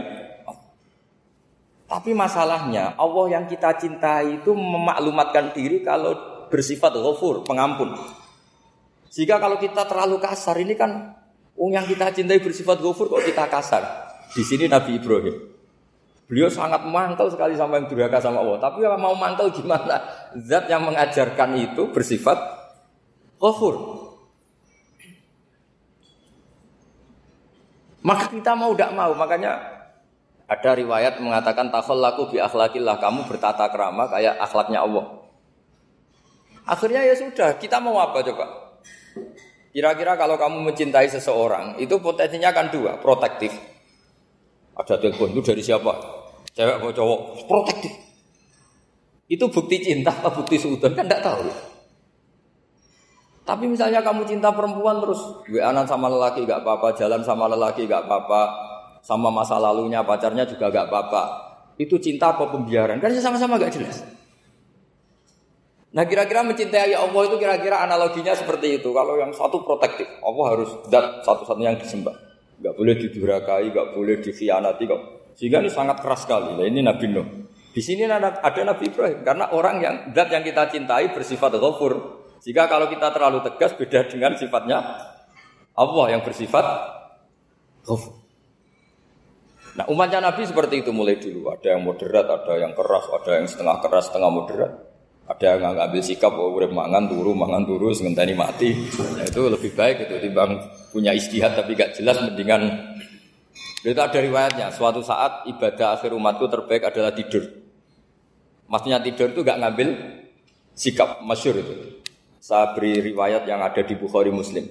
[1.89, 6.13] Tapi masalahnya Allah yang kita cintai itu memaklumatkan diri kalau
[6.53, 7.97] bersifat ghafur, pengampun.
[9.09, 11.17] Jika kalau kita terlalu kasar ini kan
[11.57, 13.83] oh yang kita cintai bersifat ghafur kok kita kasar.
[14.29, 15.35] Di sini Nabi Ibrahim.
[16.29, 18.61] Beliau sangat mantel sekali sama yang durhaka sama Allah.
[18.61, 19.97] Tapi mau mantel gimana?
[20.37, 22.37] Zat yang mengajarkan itu bersifat
[23.41, 23.97] ghafur.
[28.05, 29.59] Maka kita mau tidak mau, makanya
[30.47, 35.19] ada riwayat mengatakan laku bi akhlakillah, kamu bertata kerama kayak akhlaknya Allah.
[36.63, 38.68] Akhirnya ya sudah, kita mau apa coba?
[39.69, 43.53] Kira-kira kalau kamu mencintai seseorang, itu potensinya kan dua, protektif.
[44.73, 45.93] Ada telepon itu dari siapa?
[46.58, 47.19] Cewek atau cowok?
[47.45, 47.93] Protektif.
[49.29, 51.45] Itu bukti cinta atau bukti suudon kan tidak tahu.
[53.45, 58.10] Tapi misalnya kamu cinta perempuan terus wa sama lelaki gak apa-apa, jalan sama lelaki gak
[58.10, 58.41] apa-apa,
[59.05, 61.23] sama masa lalunya pacarnya juga gak apa-apa.
[61.77, 62.97] Itu cinta apa pembiaran?
[62.97, 64.01] Kan sama-sama gak jelas.
[65.89, 68.93] Nah kira-kira mencintai Allah itu kira-kira analoginya seperti itu.
[68.93, 72.13] Kalau yang satu protektif, Allah harus dat satu-satunya yang disembah.
[72.62, 75.02] Gak boleh didurakai, gak boleh dikhianati kok.
[75.34, 76.54] Sehingga ini sangat keras sekali.
[76.54, 77.28] Nah ini Nabi Nuh.
[77.69, 82.21] Di sini ada, ada Nabi Ibrahim karena orang yang dat yang kita cintai bersifat ghafur.
[82.43, 84.78] Jika kalau kita terlalu tegas beda dengan sifatnya
[85.73, 86.65] Allah yang bersifat
[87.88, 88.19] ghafur.
[89.80, 91.49] Nah umatnya Nabi seperti itu mulai dulu.
[91.56, 94.88] Ada yang moderat, ada yang keras, ada yang setengah keras, setengah moderat.
[95.29, 98.73] Ada yang ngambil sikap, oh, udah mangan turu, mangan turu, sementara mati.
[98.97, 100.57] Nah, itu lebih baik itu timbang
[100.89, 102.65] punya istihad tapi gak jelas mendingan.
[103.85, 104.73] Itu ada riwayatnya.
[104.73, 107.45] Suatu saat ibadah akhir umatku terbaik adalah tidur.
[108.65, 109.89] Maksudnya tidur itu gak ngambil
[110.73, 112.01] sikap masyur itu.
[112.41, 114.65] Saya beri riwayat yang ada di Bukhari Muslim.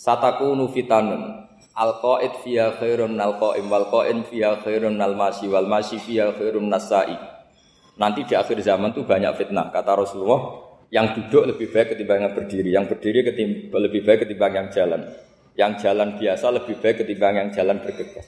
[0.00, 5.96] Satakunu fitanun Al-qaid fiha khairun nal qaim wal qaim fiha khairun nal masyi wal masyi
[6.02, 7.14] fiha khairun nasai.
[8.00, 12.32] Nanti di akhir zaman itu banyak fitnah kata Rasulullah yang duduk lebih baik ketimbang yang
[12.32, 15.00] berdiri, yang berdiri ketimbang, lebih baik ketimbang yang jalan.
[15.52, 18.24] Yang jalan biasa lebih baik ketimbang yang jalan bergegas.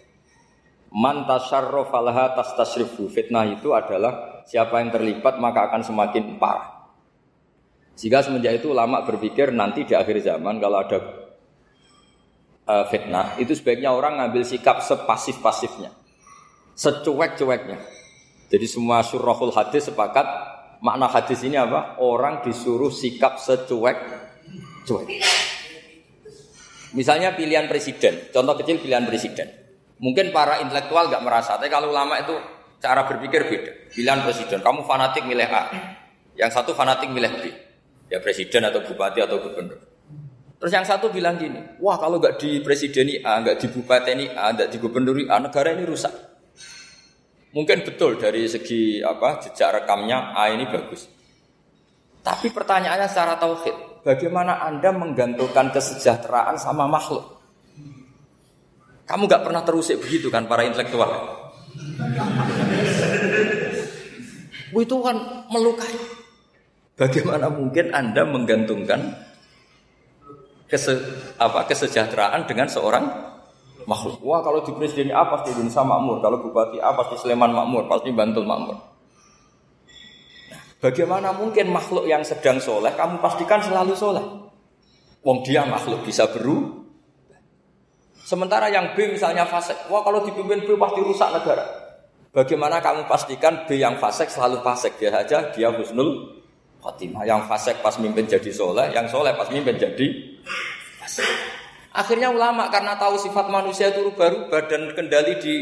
[0.93, 3.09] Man tasyarrafa laha tastasrifu.
[3.09, 6.93] Fitnah itu adalah siapa yang terlibat maka akan semakin parah.
[7.97, 10.99] Jika semenjak itu ulama berpikir nanti di akhir zaman kalau ada
[12.69, 15.93] uh, fitnah, itu sebaiknya orang ngambil sikap sepasif-pasifnya,
[16.77, 18.02] secuek-cueknya.
[18.53, 20.29] Jadi semua surahul hadis sepakat
[20.85, 21.97] makna hadis ini apa?
[22.05, 25.09] Orang disuruh sikap secuek-cuek.
[26.93, 29.49] Misalnya pilihan presiden, contoh kecil pilihan presiden.
[29.97, 32.37] Mungkin para intelektual nggak merasa, tapi kalau ulama itu
[32.77, 33.73] cara berpikir beda.
[33.97, 35.73] Pilihan presiden, kamu fanatik milih A,
[36.37, 37.45] yang satu fanatik milih B
[38.13, 39.81] ya presiden atau bupati atau gubernur.
[40.61, 44.53] Terus yang satu bilang gini, wah kalau nggak di presiden A, nggak di bupati A,
[44.53, 46.32] nggak di gubernur A, negara ini rusak.
[47.53, 51.05] Mungkin betul dari segi apa jejak rekamnya A ini bagus.
[52.25, 57.43] Tapi pertanyaannya secara tauhid, bagaimana Anda menggantungkan kesejahteraan sama makhluk?
[59.05, 61.11] Kamu nggak pernah terusik begitu kan para intelektual?
[64.73, 65.97] itu kan melukai.
[66.97, 69.01] Bagaimana mungkin Anda menggantungkan
[70.65, 70.97] kese,
[71.37, 73.32] apa, kesejahteraan dengan seorang
[73.93, 74.19] makhluk?
[74.25, 78.09] Wah kalau di presiden A pasti Indonesia makmur, kalau bupati A pasti Sleman makmur, pasti
[78.09, 78.81] Bantul makmur.
[80.83, 84.25] Bagaimana mungkin makhluk yang sedang soleh kamu pastikan selalu soleh?
[85.23, 86.83] Wong dia makhluk bisa beru.
[88.27, 91.63] Sementara yang B misalnya fasek, wah kalau dipimpin B pasti rusak negara.
[92.35, 96.43] Bagaimana kamu pastikan B yang fasek selalu fasek dia saja dia husnul
[96.83, 97.23] khotimah.
[97.29, 100.07] Yang fasek pas mimpin jadi soleh, yang soleh pas mimpin jadi
[100.99, 101.62] fasek.
[101.93, 105.57] Akhirnya ulama karena tahu sifat manusia itu rubah-rubah dan kendali di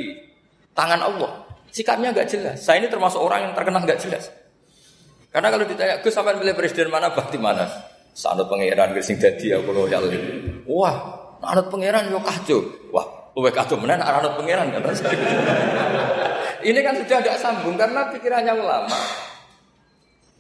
[0.75, 1.47] tangan Allah.
[1.71, 2.57] Sikapnya nggak jelas.
[2.63, 4.31] Saya ini termasuk orang yang terkenal nggak jelas.
[5.31, 7.67] Karena kalau ditanya, Gus sampai milih presiden mana, bakti mana?
[8.11, 10.11] Sanut pangeran gesing dadi aku loyal.
[10.67, 10.95] Wah,
[11.43, 12.59] anut pangeran yo kacau.
[12.91, 13.07] Wah,
[13.39, 15.15] luwe kacau mana anut pangeran saya.
[16.69, 18.99] Ini kan sudah agak sambung karena pikirannya ulama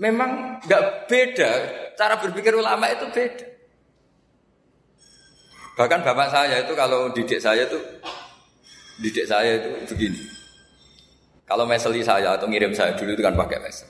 [0.00, 1.50] memang nggak beda.
[1.94, 3.46] Cara berpikir ulama itu beda.
[5.80, 7.80] Bahkan bapak saya itu kalau didik saya itu
[9.00, 10.20] didik saya itu begini.
[11.48, 13.88] Kalau meseli saya atau ngirim saya dulu itu kan pakai mesel.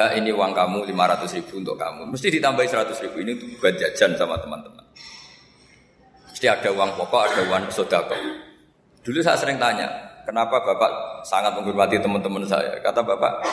[0.00, 2.08] Ha ini uang kamu 500 ribu untuk kamu.
[2.08, 4.80] Mesti ditambahi 100 ribu ini untuk buat jajan sama teman-teman.
[6.32, 8.16] Mesti ada uang pokok, ada uang sodako.
[9.04, 9.92] Dulu saya sering tanya,
[10.24, 12.80] kenapa bapak sangat menghormati teman-teman saya?
[12.80, 13.44] Kata bapak,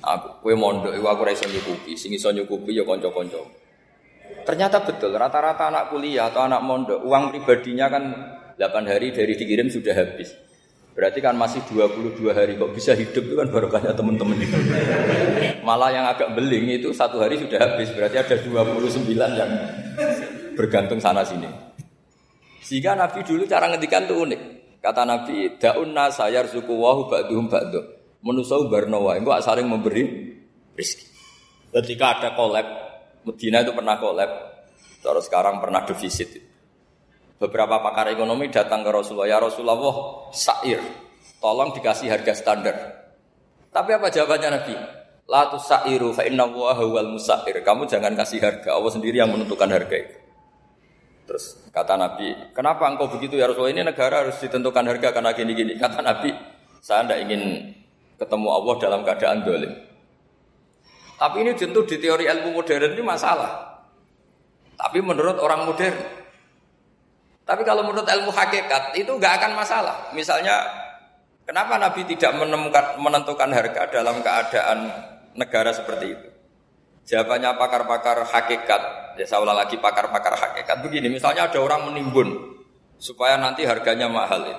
[0.00, 3.40] Aku kue mondok aku ora iso nyukupi, sing iso nyukupi ya kanca-kanca.
[4.44, 8.04] Ternyata betul, rata-rata anak kuliah atau anak mondok, uang pribadinya kan
[8.56, 10.32] 8 hari dari dikirim sudah habis.
[10.90, 14.36] Berarti kan masih 22 hari kok bisa hidup itu kan barokahnya teman-teman.
[15.66, 17.94] Malah yang agak beling itu satu hari sudah habis.
[17.94, 19.50] Berarti ada 29 yang
[20.58, 21.46] bergantung sana sini.
[22.60, 24.40] Sehingga Nabi dulu cara ngedikan itu unik.
[24.80, 27.80] Kata Nabi, daun nasayar suku wahu ba'duhum ba'du.
[28.20, 30.36] Menusau barnawa, itu saling memberi
[30.76, 31.04] rezeki.
[31.70, 32.89] Ketika ada kolab,
[33.26, 34.30] Medina itu pernah kolab,
[35.04, 36.40] terus sekarang pernah defisit.
[37.40, 39.80] Beberapa pakar ekonomi datang ke Rasulullah, ya Rasulullah,
[40.32, 40.80] sair,
[41.40, 42.76] tolong dikasih harga standar.
[43.72, 44.74] Tapi apa jawabannya Nabi?
[45.30, 47.54] La sairu fa inna wal musair.
[47.62, 50.16] Kamu jangan kasih harga, Allah sendiri yang menentukan harga itu.
[51.30, 53.70] Terus kata Nabi, kenapa engkau begitu ya Rasulullah?
[53.70, 55.78] Ini negara harus ditentukan harga karena gini-gini.
[55.78, 56.34] Kata Nabi,
[56.82, 57.42] saya tidak ingin
[58.18, 59.72] ketemu Allah dalam keadaan dolim.
[61.20, 63.76] Tapi ini tentu di teori ilmu modern ini masalah.
[64.80, 65.92] Tapi menurut orang modern,
[67.44, 70.08] tapi kalau menurut ilmu hakikat itu nggak akan masalah.
[70.16, 70.64] Misalnya
[71.44, 74.88] kenapa Nabi tidak menemukan menentukan harga dalam keadaan
[75.36, 76.28] negara seperti itu?
[77.10, 78.82] Jawabannya pakar-pakar hakikat,
[79.18, 81.12] ya saya ulang lagi pakar-pakar hakikat begini.
[81.12, 82.56] Misalnya ada orang menimbun
[82.96, 84.58] supaya nanti harganya mahal ya.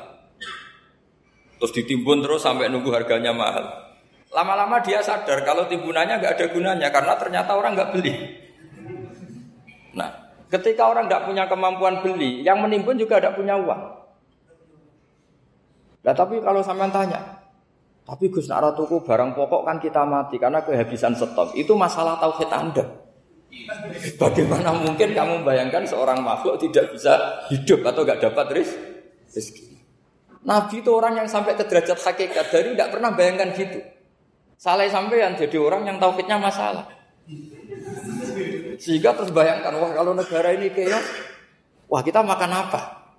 [1.58, 3.91] Terus ditimbun terus sampai nunggu harganya mahal.
[4.32, 8.14] Lama-lama dia sadar kalau timbunannya nggak ada gunanya karena ternyata orang nggak beli.
[9.92, 13.82] Nah, Ketika orang tidak punya kemampuan beli, yang menimbun juga tidak punya uang.
[16.04, 17.40] Nah tapi kalau sampean tanya,
[18.04, 21.56] tapi Gus nak tuku barang pokok kan kita mati karena kehabisan stok.
[21.56, 22.84] Itu masalah tauhid Anda.
[24.20, 27.16] Bagaimana mungkin kamu bayangkan seorang makhluk tidak bisa
[27.48, 29.72] hidup atau nggak dapat rezeki?
[30.44, 33.80] Nabi itu orang yang sampai ke derajat hakikat dari tidak pernah bayangkan gitu.
[34.62, 36.86] Salah sampai yang jadi orang yang tauhidnya masalah.
[38.78, 41.02] Sehingga terus bayangkan, wah kalau negara ini kayak,
[41.90, 43.10] wah kita makan apa?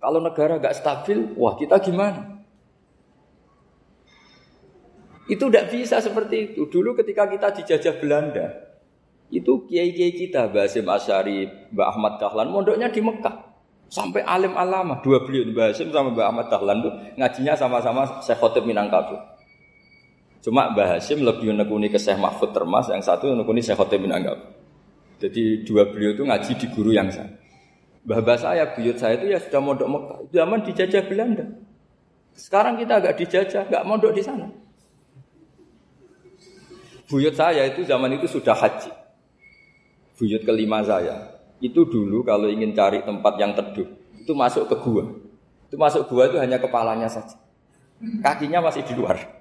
[0.00, 2.40] Kalau negara gak stabil, wah kita gimana?
[5.28, 6.64] Itu tidak bisa seperti itu.
[6.72, 8.46] Dulu ketika kita dijajah Belanda,
[9.28, 13.36] itu kiai-kiai kita, Mbak Hasim Asyari, Mbak Ahmad Dahlan, mondoknya di Mekah.
[13.92, 18.40] Sampai alim alama, dua beliau, Mbak Hasim sama Mbak Ahmad Dahlan itu ngajinya sama-sama Syekh
[18.40, 19.36] Khotib Minangkabau.
[20.38, 24.54] Cuma Mbak Hasim lebih menekuni ke Syekh Mahfud Termas, yang satu menekuni Syekh Khotib Minangkabau.
[25.18, 27.34] Jadi dua beliau itu ngaji di guru yang sama.
[28.06, 30.18] Mbah saya, buyut saya itu ya sudah mondok Mekah.
[30.30, 31.44] Zaman dijajah Belanda.
[32.38, 34.46] Sekarang kita agak dijajah, nggak mondok di sana.
[37.10, 38.94] Buyut saya itu zaman itu sudah haji.
[40.14, 41.34] Buyut kelima saya.
[41.58, 45.04] Itu dulu kalau ingin cari tempat yang teduh, itu masuk ke gua.
[45.66, 47.34] Itu masuk gua itu hanya kepalanya saja.
[48.22, 49.37] Kakinya masih di luar.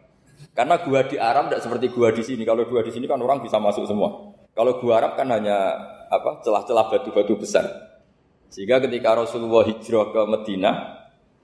[0.57, 2.41] Karena gua di Arab tidak seperti gua di sini.
[2.41, 4.33] Kalau gua di sini kan orang bisa masuk semua.
[4.57, 5.77] Kalau gua Arab kan hanya
[6.09, 7.69] apa celah-celah batu-batu besar.
[8.49, 10.71] Sehingga ketika Rasulullah hijrah ke Medina,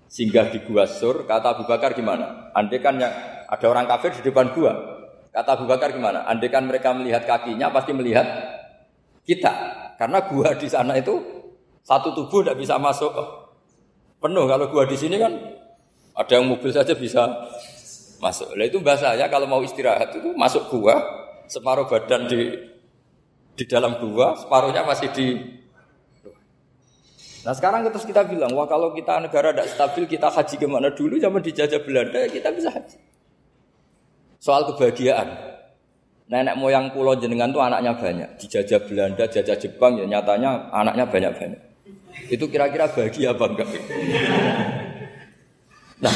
[0.09, 2.49] singgah di gua Sur, kata Abu Bakar gimana?
[2.57, 3.13] Andai kan yang
[3.45, 4.73] ada orang kafir di depan gua,
[5.29, 6.25] kata Abu Bakar gimana?
[6.25, 8.25] Andai kan mereka melihat kakinya, pasti melihat
[9.29, 9.53] kita.
[10.01, 11.21] Karena gua di sana itu
[11.85, 13.13] satu tubuh tidak bisa masuk
[14.17, 14.49] penuh.
[14.49, 15.37] Kalau gua di sini kan
[16.17, 17.29] ada yang mobil saja bisa
[18.23, 18.55] masuk.
[18.55, 21.03] Nah itu bahasa ya kalau mau istirahat itu masuk gua,
[21.51, 22.55] separuh badan di
[23.53, 25.27] di dalam gua, separuhnya masih di
[27.43, 30.95] Nah sekarang terus kita bilang, wah kalau kita negara tidak stabil, kita haji ke mana
[30.95, 32.95] dulu zaman dijajah Belanda, kita bisa haji.
[34.39, 35.51] Soal kebahagiaan.
[36.31, 38.39] Nenek moyang pulau jenengan tuh anaknya banyak.
[38.39, 41.61] Dijajah Belanda, jajah Jepang, ya nyatanya anaknya banyak-banyak.
[42.31, 43.45] Itu kira-kira bahagia apa?
[46.03, 46.11] Nah,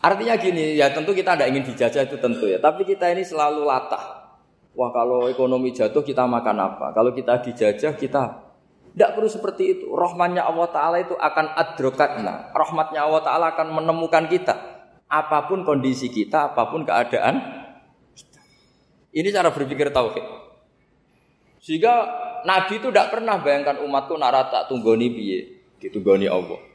[0.00, 2.58] artinya gini, ya tentu kita tidak ingin dijajah itu tentu ya.
[2.58, 4.34] Tapi kita ini selalu latah.
[4.74, 6.96] Wah kalau ekonomi jatuh kita makan apa?
[6.96, 8.22] Kalau kita dijajah kita
[8.90, 9.86] tidak perlu seperti itu.
[9.94, 12.50] Rahmannya Allah Ta'ala itu akan adrokatna.
[12.54, 14.54] Rahmatnya Allah Ta'ala akan menemukan kita.
[15.10, 17.42] Apa pun kondisi kita, apa pun keadaan
[18.14, 18.40] kita.
[19.10, 20.22] Ini cara berpikir tauhid.
[21.58, 21.94] Sehingga
[22.46, 25.40] Nabi itu tidak pernah bayangkan umatku narata tunggoni biye.
[25.82, 26.69] Ditunggoni Allah.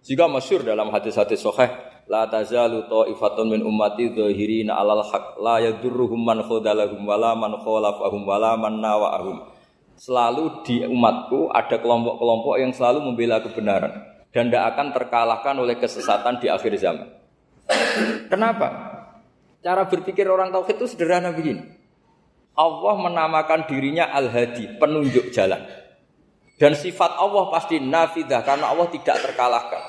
[0.00, 6.18] Sehingga masyur dalam hadis-hadis sahih La tazalu ta'ifatun min ummati dhahirina 'alal haq la yadurruhum
[6.18, 9.46] man khadalahum wala man khalafahum wala man nawa'ahum.
[9.94, 13.94] Selalu di umatku ada kelompok-kelompok yang selalu membela kebenaran
[14.34, 17.06] dan tidak akan terkalahkan oleh kesesatan di akhir zaman.
[18.26, 18.68] Kenapa?
[19.62, 21.62] Cara berpikir orang tauhid itu sederhana begini.
[22.58, 25.62] Allah menamakan dirinya Al-Hadi, penunjuk jalan.
[26.60, 29.80] Dan sifat Allah pasti nafidah karena Allah tidak terkalahkan.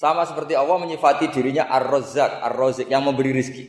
[0.00, 3.68] Sama seperti Allah menyifati dirinya Ar-Razzaq, Ar-Razik yang memberi rizki.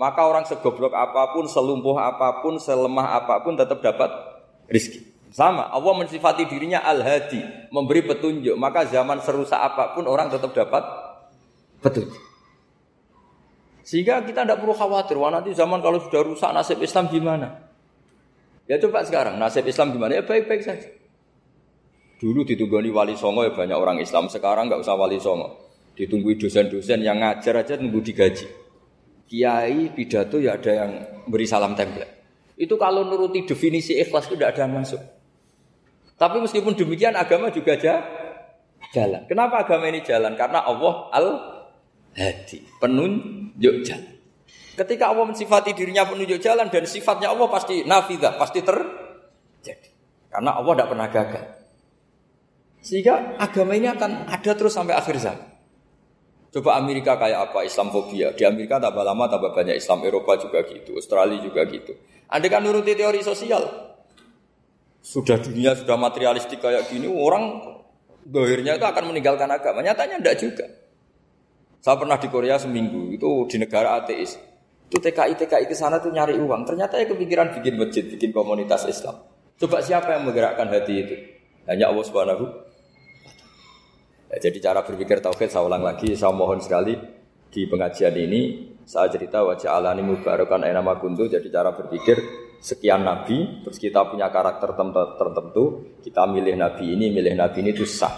[0.00, 4.08] Maka orang segoblok apa pun, selumpuh apa pun, selemah apa pun tetap dapat
[4.72, 5.04] rizki.
[5.30, 8.56] Sama, Allah mensifati dirinya Al-Hadi, memberi petunjuk.
[8.56, 10.80] Maka zaman serusak apa pun orang tetap dapat
[11.84, 12.16] petunjuk.
[13.84, 17.68] Sehingga kita tidak perlu khawatir, wah nanti zaman kalau sudah rusak nasib Islam gimana?
[18.64, 20.16] Ya coba sekarang nasib Islam gimana?
[20.16, 20.99] Ya baik-baik saja.
[22.20, 25.56] Dulu ditunggoni wali songo ya banyak orang Islam, sekarang nggak usah wali songo.
[25.96, 28.44] Ditunggu dosen-dosen yang ngajar aja nunggu digaji.
[29.24, 30.92] Kiai pidato ya ada yang
[31.24, 32.20] beri salam template.
[32.60, 35.00] Itu kalau nuruti definisi ikhlas itu tidak ada yang masuk.
[36.20, 38.04] Tapi meskipun demikian agama juga aja
[38.92, 39.24] jalan.
[39.24, 40.36] Kenapa agama ini jalan?
[40.36, 41.26] Karena Allah al
[42.12, 44.12] hadi, penunjuk jalan.
[44.76, 49.88] Ketika Allah mensifati dirinya penunjuk jalan dan sifatnya Allah pasti nafidah, pasti terjadi.
[50.28, 51.59] Karena Allah tidak pernah gagal.
[52.80, 55.48] Sehingga agama ini akan ada terus sampai akhir zaman.
[56.50, 58.34] Coba Amerika kayak apa Islamofobia.
[58.34, 60.02] Di Amerika tambah lama tambah banyak Islam.
[60.02, 60.98] Eropa juga gitu.
[60.98, 61.94] Australia juga gitu.
[62.26, 63.62] Anda kan nuruti teori sosial.
[65.00, 67.62] Sudah dunia sudah materialistik kayak gini, orang
[68.26, 69.80] dohirnya itu akan meninggalkan agama.
[69.80, 70.66] Nyatanya tidak juga.
[71.80, 74.36] Saya pernah di Korea seminggu, itu di negara ateis.
[74.90, 76.68] Itu TKI TKI ke sana tuh nyari uang.
[76.68, 79.24] Ternyata ya kepikiran bikin masjid, bikin komunitas Islam.
[79.56, 81.14] Coba siapa yang menggerakkan hati itu?
[81.64, 82.44] Hanya Allah Subhanahu.
[84.30, 86.94] Ya, jadi cara berpikir tauhid saya ulang lagi, saya mohon sekali
[87.50, 91.26] di pengajian ini saya cerita wajah alani mubarakan enama kuntu.
[91.26, 92.14] Jadi cara berpikir
[92.62, 94.76] sekian nabi terus kita punya karakter
[95.18, 98.14] tertentu kita milih nabi ini milih nabi ini itu sah.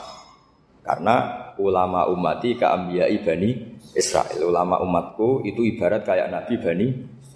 [0.82, 4.52] Karena ulama umati keambiyai bani Israel.
[4.52, 6.86] Ulama umatku itu ibarat kayak nabi bani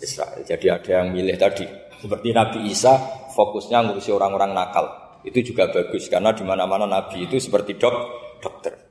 [0.05, 0.45] Israel.
[0.45, 1.65] Jadi ada yang milih tadi
[1.97, 2.93] seperti Nabi Isa
[3.33, 4.87] fokusnya ngurusi orang-orang nakal.
[5.25, 8.87] Itu juga bagus karena di mana-mana nabi itu seperti dok dokter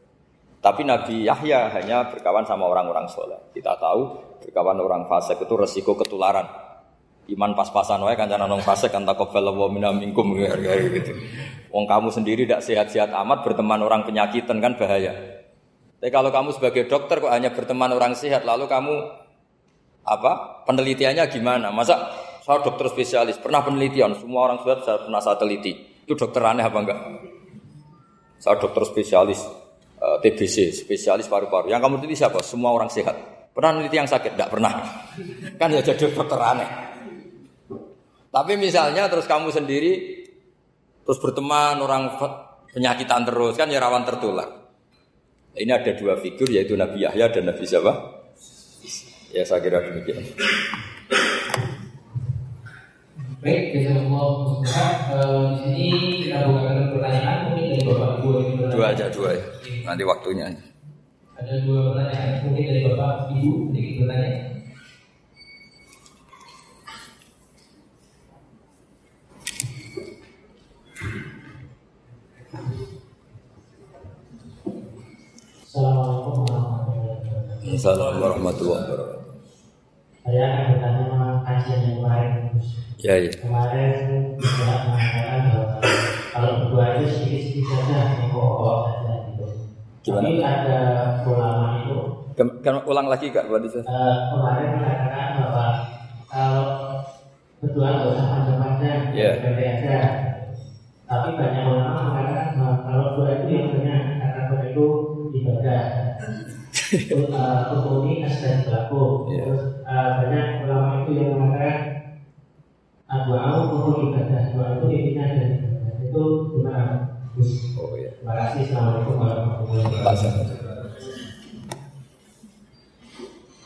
[0.65, 3.37] tapi Nabi Yahya hanya berkawan sama orang-orang soleh.
[3.53, 6.49] Kita tahu berkawan orang fasik itu resiko ketularan.
[7.29, 11.13] Iman pas-pasan wae kan jangan orang fasik kan takobal wa minna minkum gitu.
[11.69, 15.13] Wong kamu sendiri tidak sehat-sehat amat berteman orang penyakitan kan bahaya.
[16.01, 19.05] Tapi kalau kamu sebagai dokter kok hanya berteman orang sehat lalu kamu
[20.01, 21.69] apa penelitiannya gimana?
[21.69, 22.09] Masa
[22.41, 26.65] saya dokter spesialis pernah penelitian semua orang sehat saya pernah saya teliti itu dokter aneh
[26.65, 26.99] apa enggak?
[28.45, 29.41] Saya dokter spesialis
[30.05, 31.73] Eh, TBC, spesialis paru-paru.
[31.73, 32.37] Yang kamu teliti siapa?
[32.45, 33.15] Semua orang sehat.
[33.55, 34.37] Pernah meneliti yang sakit?
[34.37, 34.73] Tidak pernah.
[35.59, 36.69] Kan ya jadi dokter aneh.
[38.29, 40.21] Tapi misalnya terus kamu sendiri
[41.07, 42.19] terus berteman orang
[42.67, 44.49] penyakitan terus kan ya rawan tertular.
[45.55, 47.95] Ini ada dua figur yaitu Nabi Yahya dan Nabi siapa?
[49.31, 50.19] Ya saya kira demikian.
[53.39, 54.67] Baik, jazakumullah
[55.15, 55.87] uh, di sini
[56.27, 58.24] kita bukakan pertanyaan mungkin dari Bapak
[58.76, 59.43] Dua aja dua ya.
[59.88, 60.51] Nanti waktunya.
[61.39, 64.32] Ada dua pertanyaan mungkin dari Bapak Ibu sedikit bertanya.
[77.76, 79.23] Assalamualaikum warahmatullahi wabarakatuh.
[80.26, 81.05] Saya akan bertanya
[81.47, 82.32] kajian yang kemarin
[83.05, 83.32] Ya, ya.
[83.38, 83.91] Kemarin
[84.41, 85.78] juga mengatakan bahwa
[86.34, 89.45] kalau berdua itu sedikit-sedikit saja yang pokok saja gitu.
[90.06, 90.22] Gimana?
[90.22, 90.80] Tapi ada
[91.26, 91.97] ulama itu
[92.62, 93.80] Kan ulang lagi kak buat itu.
[93.82, 95.66] uh, kemarin mengatakan bahwa
[96.30, 96.68] kalau
[97.64, 99.32] berdua nggak usah panjang-panjang, Iya.
[99.41, 99.97] pendek aja.
[101.08, 104.86] Tapi banyak ulama mengatakan bahwa kalau berdua itu yang punya kata berdua itu
[105.32, 105.84] ibadah.
[107.34, 109.32] uh, rukunitas dan pelaku.
[109.32, 109.41] Iya.
[109.47, 111.78] Terus uh, banyak ulama itu yang mengatakan
[113.06, 116.24] Doa untuk ibadah doa itu intinya dan ibadah itu?
[117.36, 117.51] Gus?
[117.76, 118.12] Oh ya.
[118.16, 118.60] Terima kasih.
[118.72, 119.16] Assalamualaikum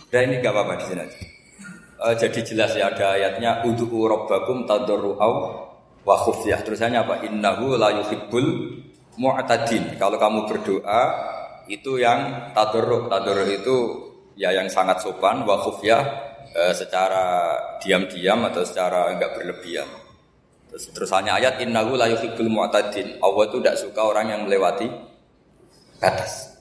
[0.09, 1.19] Dan ini gak apa-apa di sini aja.
[1.99, 5.33] Eh, jadi jelas ya ada ayatnya udhu rabbakum tadarru'aw
[6.01, 6.63] wa khufyah.
[6.65, 7.27] Terusannya apa?
[7.27, 8.79] Innahu la yuhibbul
[9.19, 9.99] mu'tadin.
[9.99, 11.01] Kalau kamu berdoa
[11.67, 13.11] itu yang tadarru.
[13.11, 13.77] Tadarru itu
[14.39, 16.01] ya yang sangat sopan wa khufyah
[16.55, 17.53] eh, secara
[17.83, 19.85] diam-diam atau secara enggak berlebihan.
[20.71, 23.19] Terus terusannya ayat innahu la yuhibbul mu'tadin.
[23.19, 24.87] Allah itu tidak suka orang yang melewati
[25.99, 26.57] batas.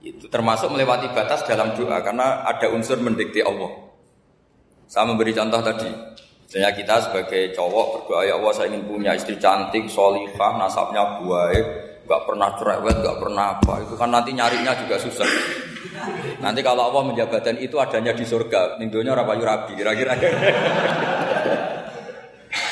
[0.00, 3.90] Itu termasuk melewati batas dalam doa karena ada unsur mendikte Allah.
[4.88, 5.90] Saya memberi contoh tadi.
[6.50, 11.66] Misalnya kita sebagai cowok berdoa ya Allah saya ingin punya istri cantik, solihah, nasabnya baik,
[12.10, 13.86] nggak pernah cerewet, nggak pernah apa.
[13.86, 15.30] Itu kan nanti nyarinya juga susah.
[16.42, 20.18] Nanti kalau Allah menjabatkan itu adanya di surga, ningdonya ora payu rabi, kira-kira.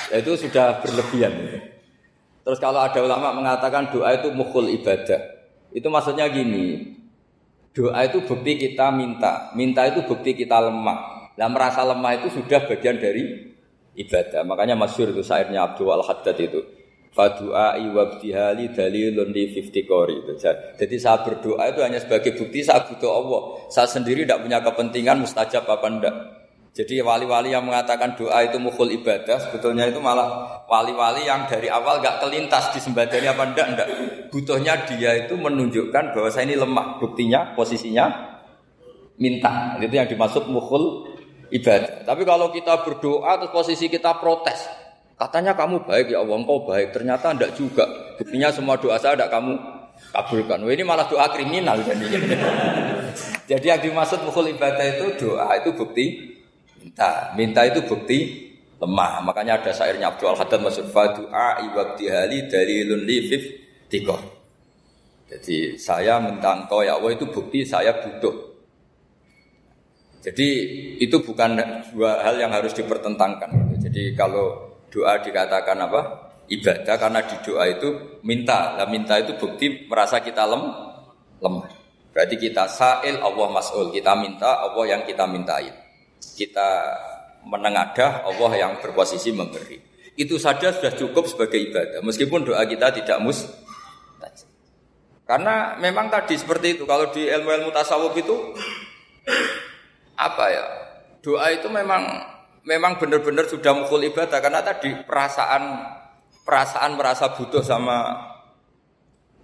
[0.09, 1.61] Ya, itu sudah berlebihan.
[2.43, 5.38] Terus kalau ada ulama mengatakan doa itu mukul ibadah,
[5.75, 6.97] itu maksudnya gini,
[7.77, 11.31] doa itu bukti kita minta, minta itu bukti kita lemah.
[11.39, 13.55] Nah merasa lemah itu sudah bagian dari
[13.95, 14.43] ibadah.
[14.47, 16.63] Makanya masyur itu syairnya Abdul Al Haddad itu.
[17.09, 20.39] Fadu'a iwabdihali dalilun li fifty kori itu.
[20.79, 23.43] Jadi saya berdoa itu hanya sebagai bukti saya butuh Allah.
[23.73, 26.15] Saya sendiri tidak punya kepentingan mustajab apa enggak.
[26.79, 31.99] Jadi wali-wali yang mengatakan doa itu mukul ibadah sebetulnya itu malah wali-wali yang dari awal
[31.99, 33.89] gak kelintas di sembadani apa enggak enggak.
[34.31, 37.03] Butuhnya dia itu menunjukkan bahwa saya ini lemah.
[37.03, 38.07] Buktinya posisinya
[39.19, 39.75] minta.
[39.83, 41.11] Itu yang dimaksud mukul
[41.51, 42.07] ibadah.
[42.07, 44.63] Tapi kalau kita berdoa terus posisi kita protes.
[45.19, 46.95] Katanya kamu baik ya Allah, engkau baik.
[46.95, 47.91] Ternyata enggak juga.
[48.23, 49.59] Buktinya semua doa saya enggak kamu
[50.15, 50.63] kabulkan.
[50.63, 51.83] Ini malah doa kriminal
[53.51, 56.38] Jadi yang dimaksud mukul ibadah itu doa itu bukti
[56.79, 57.35] minta.
[57.35, 58.49] Minta itu bukti
[58.79, 59.23] lemah.
[59.27, 63.43] Makanya ada syairnya Abdul Haddad maksud fadu'a iwabdihali dalilun lifif
[63.91, 64.17] tiko.
[65.29, 68.49] Jadi saya minta engkau ya Allah itu bukti saya butuh.
[70.25, 70.49] Jadi
[70.99, 71.55] itu bukan
[71.95, 73.79] dua hal yang harus dipertentangkan.
[73.79, 76.01] Jadi kalau doa dikatakan apa?
[76.49, 78.73] Ibadah karena di doa itu minta.
[78.81, 80.65] Lah minta itu bukti merasa kita lem,
[81.45, 81.69] lemah.
[82.09, 83.93] Berarti kita sa'il Allah mas'ul.
[83.93, 85.88] Kita minta Allah yang kita mintain
[86.39, 86.71] kita
[87.47, 89.81] menengadah Allah yang berposisi memberi.
[90.19, 92.03] Itu saja sudah cukup sebagai ibadah.
[92.03, 93.47] Meskipun doa kita tidak mus
[95.29, 96.89] karena memang tadi seperti itu.
[96.89, 98.33] Kalau di ilmu-ilmu tasawuf itu
[100.17, 100.65] apa ya?
[101.21, 102.09] Doa itu memang
[102.65, 105.85] memang benar-benar sudah mukul ibadah karena tadi perasaan
[106.49, 108.17] perasaan merasa butuh sama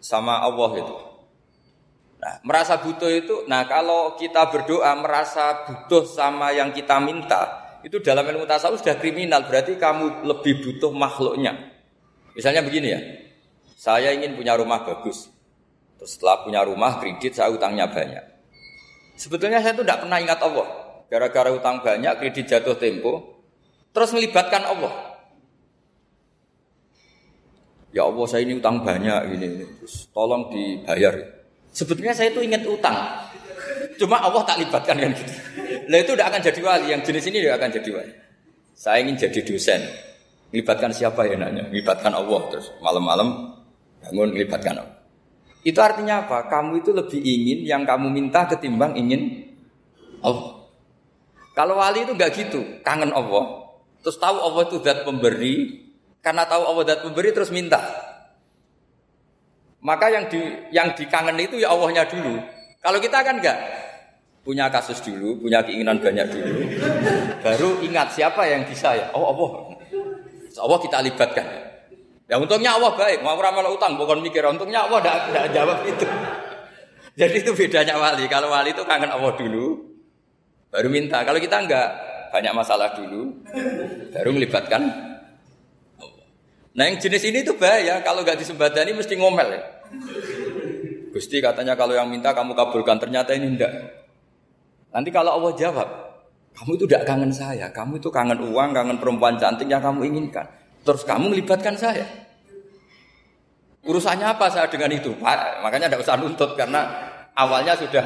[0.00, 0.96] sama Allah itu.
[2.24, 8.00] Nah, merasa butuh itu, nah kalau kita berdoa merasa butuh sama yang kita minta, itu
[8.00, 11.52] dalam ilmu tasawuf sudah kriminal, berarti kamu lebih butuh makhluknya.
[12.32, 13.00] Misalnya begini ya,
[13.76, 15.28] saya ingin punya rumah bagus,
[16.00, 18.24] terus setelah punya rumah kredit saya utangnya banyak.
[19.20, 20.68] Sebetulnya saya itu tidak pernah ingat Allah,
[21.12, 23.44] gara-gara utang banyak, kredit jatuh tempo,
[23.92, 25.12] terus melibatkan Allah.
[27.92, 31.43] Ya Allah saya ini utang banyak ini, terus tolong dibayar.
[31.74, 32.94] Sebetulnya saya itu ingat utang.
[33.98, 35.34] Cuma Allah tak libatkan kan gitu.
[35.90, 36.86] Lah itu tidak akan jadi wali.
[36.94, 38.14] Yang jenis ini tidak akan jadi wali.
[38.74, 39.80] Saya ingin jadi dosen.
[40.54, 41.66] Libatkan siapa ya nanya?
[41.74, 43.58] Libatkan Allah terus malam-malam
[44.06, 44.96] bangun libatkan Allah.
[45.66, 46.46] Itu artinya apa?
[46.46, 49.50] Kamu itu lebih ingin yang kamu minta ketimbang ingin
[50.22, 50.68] Allah.
[51.56, 53.66] Kalau wali itu nggak gitu, kangen Allah.
[54.04, 55.86] Terus tahu Allah itu zat pemberi,
[56.20, 57.80] karena tahu Allah zat pemberi terus minta.
[59.84, 60.40] Maka yang di
[60.72, 62.40] yang dikangen itu ya Allahnya dulu.
[62.80, 63.58] Kalau kita kan enggak
[64.40, 66.68] punya kasus dulu, punya keinginan banyak dulu,
[67.40, 69.08] baru ingat siapa yang bisa ya.
[69.16, 69.50] Oh Allah,
[70.60, 71.46] Allah kita libatkan.
[72.24, 74.40] Ya untungnya Allah baik, mau ramal utang, bukan mikir.
[74.44, 76.08] Untungnya Allah tidak jawab itu.
[77.20, 78.24] Jadi itu bedanya wali.
[78.28, 79.84] Kalau wali itu kangen Allah dulu,
[80.72, 81.20] baru minta.
[81.24, 81.88] Kalau kita enggak,
[82.32, 83.44] banyak masalah dulu,
[84.12, 85.13] baru melibatkan
[86.74, 88.02] Nah yang jenis ini tuh bahaya.
[88.02, 89.62] Kalau nggak disembadani mesti ngomel ya.
[91.14, 93.70] Gusti katanya kalau yang minta kamu kabulkan, ternyata ini enggak.
[94.90, 95.88] Nanti kalau Allah jawab,
[96.58, 100.42] kamu itu tidak kangen saya, kamu itu kangen uang, kangen perempuan cantik yang kamu inginkan.
[100.82, 102.02] Terus kamu melibatkan saya.
[103.86, 105.14] Urusannya apa saya dengan itu?
[105.14, 106.82] Pak, makanya tidak usah nuntut karena
[107.38, 108.02] awalnya sudah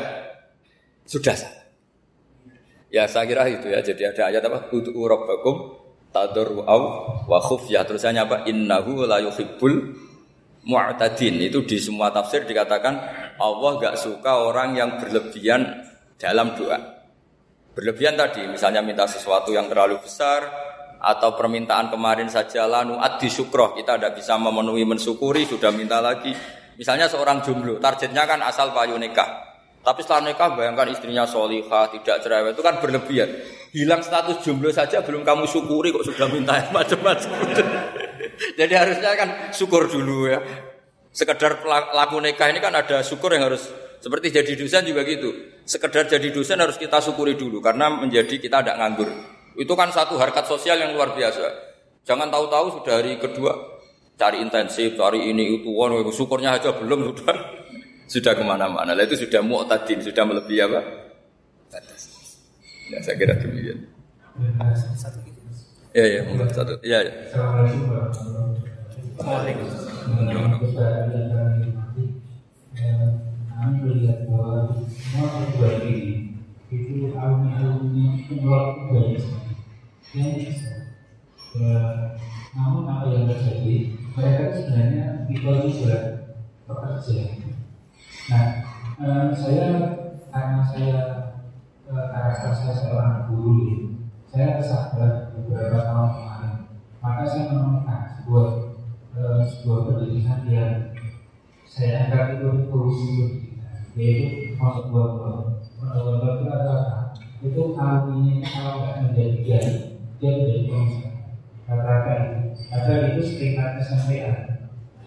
[1.08, 1.36] sudah
[2.88, 3.80] Ya saya kira itu ya.
[3.84, 4.72] Jadi ada ayat apa?
[4.72, 5.76] Udu'u rabbakum
[6.26, 6.82] tadarru'aw
[7.26, 7.86] wa khufyah.
[7.86, 8.36] Terusannya apa?
[8.50, 9.94] Innahu la yuhibbul
[10.66, 12.94] mu'tadin itu di semua tafsir dikatakan
[13.38, 15.86] Allah gak suka orang yang berlebihan
[16.18, 16.98] dalam doa.
[17.78, 20.42] Berlebihan tadi, misalnya minta sesuatu yang terlalu besar
[20.98, 26.34] atau permintaan kemarin saja lanu adi syukroh kita tidak bisa memenuhi mensyukuri sudah minta lagi.
[26.74, 29.47] Misalnya seorang jomblo, targetnya kan asal payu nikah.
[29.89, 33.41] Tapi setelah nikah bayangkan istrinya solihah, tidak cerewet, itu kan berlebihan.
[33.72, 37.32] Hilang status jomblo saja belum kamu syukuri kok sudah minta macam-macam.
[38.61, 40.45] Jadi harusnya kan syukur dulu ya.
[41.09, 41.64] Sekedar
[41.97, 43.64] laku nikah ini kan ada syukur yang harus
[43.99, 45.32] seperti jadi dosen juga gitu.
[45.64, 49.09] Sekedar jadi dosen harus kita syukuri dulu karena menjadi kita tidak nganggur.
[49.57, 51.49] Itu kan satu harkat sosial yang luar biasa.
[52.05, 53.57] Jangan tahu-tahu sudah hari kedua
[54.14, 57.36] cari intensif, cari ini itu, wah syukurnya aja belum sudah
[58.09, 58.96] sudah ke mana-mana.
[58.96, 60.80] Lah itu sudah mu'tadin, sudah melebihi apa?
[61.68, 62.02] Batas.
[62.88, 63.84] Ya saya kira demikian.
[64.96, 65.20] Satu
[65.92, 66.74] Ya ya, monggo satu.
[66.80, 67.12] Ya ya.
[73.59, 76.38] Kami melihat bahwa semua perubahan ini
[76.70, 79.26] itu alumni-alumni itu melakukan banyak
[80.14, 80.94] yang bisa.
[82.54, 85.98] Namun apa yang terjadi, mereka sebenarnya itu juga
[86.70, 87.47] bekerja.
[88.28, 89.68] Nah, saya
[90.28, 91.00] karena saya
[91.88, 93.96] karakter saya seorang guru,
[94.28, 96.54] saya tersadar beberapa tahun kemarin
[96.98, 98.48] maka saya menemukan sebuah
[99.16, 99.78] uh, sebuah
[102.12, 103.16] kategori polusi
[103.96, 105.64] yaitu masuk buah-buah.
[105.78, 106.84] Buah-buah itu adalah
[107.38, 109.74] itu alumininya kalau nggak menjadi jadi
[110.20, 111.00] dia menjadi polusi.
[111.64, 112.36] Rata-rata itu.
[112.68, 114.36] Padahal itu sekitar kesampaian.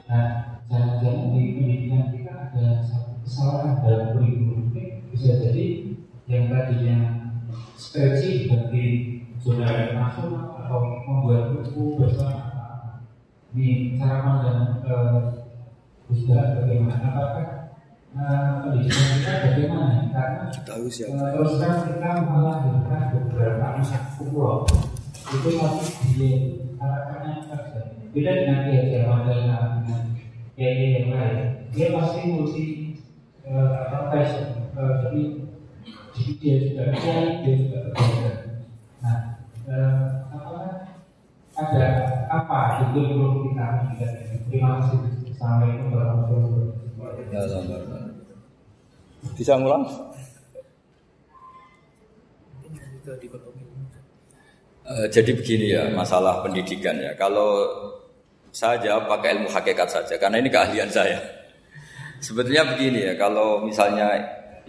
[0.10, 0.28] Nah,
[0.70, 4.74] jangan-jangan di pendidikan kita ada satu kesalahan dalam kurikulum
[5.12, 5.68] bisa jadi
[6.30, 6.98] yang tadinya
[7.76, 8.86] skripsi bagi
[9.42, 12.52] saudara masuk atau membuat buku bersama
[13.52, 15.44] ini cara pandang uh,
[16.08, 17.04] bagaimana?
[17.04, 17.48] Apakah
[18.16, 20.08] uh, pendidikan kita bagaimana?
[20.08, 21.20] Karena Tahu siapa.
[21.20, 24.64] Uh, terus terang kita melahirkan beberapa anak pulau
[25.32, 26.32] itu masih di
[26.80, 30.02] harapannya saja beda dengan dia Jerman dengan
[30.56, 31.40] kiai yang lain.
[31.72, 32.64] Dia pasti multi
[33.48, 34.18] uh, apa
[34.78, 35.24] uh, jadi
[36.42, 38.32] dia juga kiai dia juga berbeda
[39.02, 39.18] nah
[39.70, 40.22] uh,
[41.62, 41.86] ada
[42.32, 43.68] apa itu perlu kita
[44.48, 45.00] terima kasih.
[45.36, 46.52] Assalamualaikum warahmatullahi
[46.96, 48.00] wabarakatuh.
[49.36, 49.84] Bisa ngulang?
[54.82, 57.12] Uh, jadi begini ya masalah pendidikan ya.
[57.20, 57.68] Kalau
[58.52, 61.41] saya jawab pakai ilmu hakikat saja karena ini keahlian saya
[62.22, 64.14] sebetulnya begini ya kalau misalnya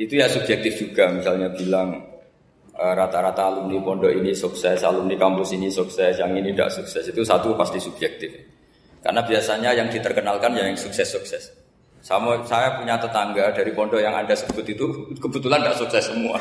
[0.01, 2.13] itu ya subjektif juga misalnya bilang
[2.73, 7.21] Eh, rata-rata alumni pondok ini sukses, alumni kampus ini sukses, yang ini tidak sukses itu
[7.21, 8.33] satu pasti subjektif.
[9.05, 11.53] Karena biasanya yang diterkenalkan yang sukses-sukses.
[12.01, 14.89] Sama saya punya tetangga dari pondok yang anda sebut itu
[15.21, 16.41] kebetulan tidak sukses semua.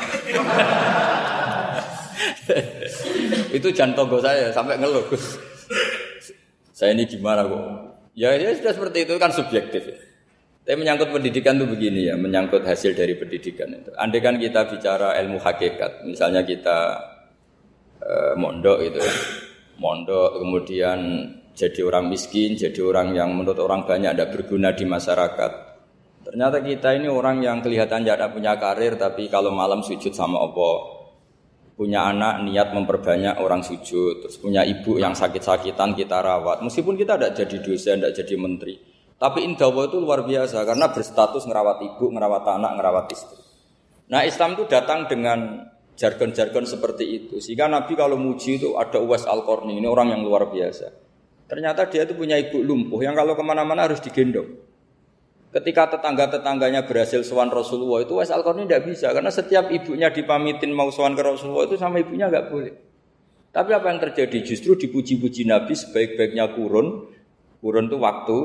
[3.60, 5.04] itu jantung saya sampai ngeluh.
[6.72, 7.62] saya ini gimana kok?
[8.16, 9.84] Ya, ya sudah seperti itu kan subjektif.
[9.84, 10.11] Ya.
[10.62, 13.90] Tapi menyangkut pendidikan itu begini ya, menyangkut hasil dari pendidikan itu.
[13.98, 17.02] Andai kan kita bicara ilmu hakikat, misalnya kita
[17.98, 19.02] eh, mondok itu,
[19.82, 20.98] mondok kemudian
[21.50, 25.52] jadi orang miskin, jadi orang yang menurut orang banyak tidak berguna di masyarakat.
[26.22, 31.02] Ternyata kita ini orang yang kelihatan tidak punya karir, tapi kalau malam sujud sama Allah,
[31.74, 37.18] punya anak niat memperbanyak orang sujud, terus punya ibu yang sakit-sakitan kita rawat, meskipun kita
[37.18, 38.91] tidak jadi dosen, tidak jadi menteri.
[39.22, 43.38] Tapi indawa itu luar biasa karena berstatus ngerawat ibu, ngerawat anak, ngerawat istri.
[44.10, 45.62] Nah Islam itu datang dengan
[45.94, 47.38] jargon-jargon seperti itu.
[47.38, 50.90] Sehingga Nabi kalau muji itu ada Uwais Al-Qarni, ini orang yang luar biasa.
[51.46, 54.58] Ternyata dia itu punya ibu lumpuh yang kalau ke mana-mana harus digendong.
[55.54, 59.14] Ketika tetangga-tetangganya berhasil sowan Rasulullah itu Uwais Al-Qarni tidak bisa.
[59.14, 62.74] Karena setiap ibunya dipamitin mau sowan ke Rasulullah itu sama ibunya nggak boleh.
[63.54, 64.42] Tapi apa yang terjadi?
[64.42, 67.06] Justru dipuji-puji Nabi sebaik-baiknya kurun.
[67.62, 68.38] Kurun itu waktu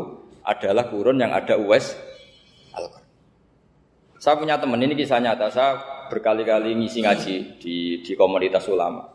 [0.47, 1.91] adalah kurun yang ada Uwais
[2.71, 2.87] al
[4.17, 5.51] Saya punya teman ini kisah nyata.
[5.51, 5.77] Saya
[6.07, 9.05] berkali-kali ngisi ngaji di di komunitas ulama.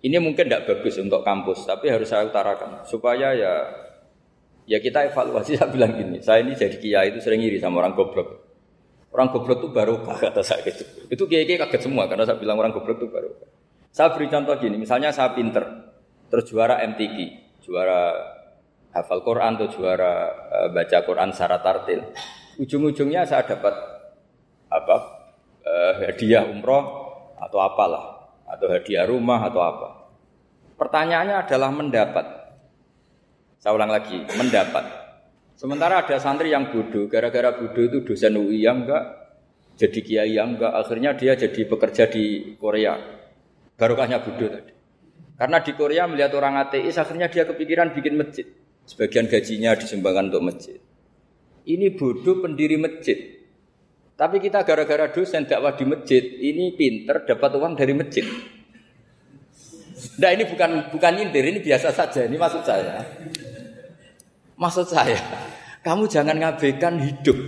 [0.00, 3.52] Ini mungkin tidak bagus untuk kampus, tapi harus saya utarakan supaya ya
[4.64, 5.54] ya kita evaluasi.
[5.60, 8.48] Saya bilang gini, saya ini jadi kiai itu sering iri sama orang goblok.
[9.12, 10.88] Orang goblok itu baru kata saya gitu.
[11.12, 13.30] Itu kiai-kiai kaget semua karena saya bilang orang goblok itu baru.
[13.92, 15.66] Saya beri contoh gini, misalnya saya pinter,
[16.30, 17.16] terus juara MTQ,
[17.66, 18.14] juara
[18.94, 20.14] hafal Quran atau juara
[20.50, 22.00] uh, baca Quran secara tartil.
[22.60, 23.74] Ujung-ujungnya saya dapat
[24.70, 24.96] apa?
[25.60, 26.84] Uh, hadiah umroh
[27.36, 29.88] atau apalah, atau hadiah rumah atau apa.
[30.76, 32.26] Pertanyaannya adalah mendapat.
[33.60, 34.84] Saya ulang lagi, mendapat.
[35.52, 39.04] Sementara ada santri yang bodoh, gara-gara bodoh itu dosen UI yang enggak,
[39.76, 42.96] jadi kiai yang enggak, akhirnya dia jadi pekerja di Korea.
[43.76, 44.72] Barokahnya bodoh tadi.
[45.36, 48.48] Karena di Korea melihat orang ateis, akhirnya dia kepikiran bikin masjid.
[48.90, 50.82] Sebagian gajinya disumbangkan untuk masjid.
[51.62, 53.38] Ini bodoh pendiri masjid.
[54.18, 58.26] Tapi kita gara-gara dosen dakwah di masjid, ini pinter dapat uang dari masjid.
[60.18, 62.26] Nah ini bukan bukan nyindir, ini biasa saja.
[62.26, 62.98] Ini maksud saya.
[64.58, 65.16] Maksud saya,
[65.86, 67.38] kamu jangan ngabaikan hidup.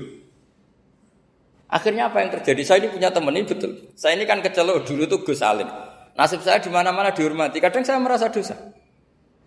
[1.67, 2.63] Akhirnya apa yang terjadi?
[2.63, 3.91] Saya ini punya teman ini betul.
[3.99, 5.67] Saya ini kan kecelok dulu tuh Gus Alim.
[6.15, 7.59] Nasib saya di mana-mana dihormati.
[7.59, 8.55] Kadang saya merasa dosa.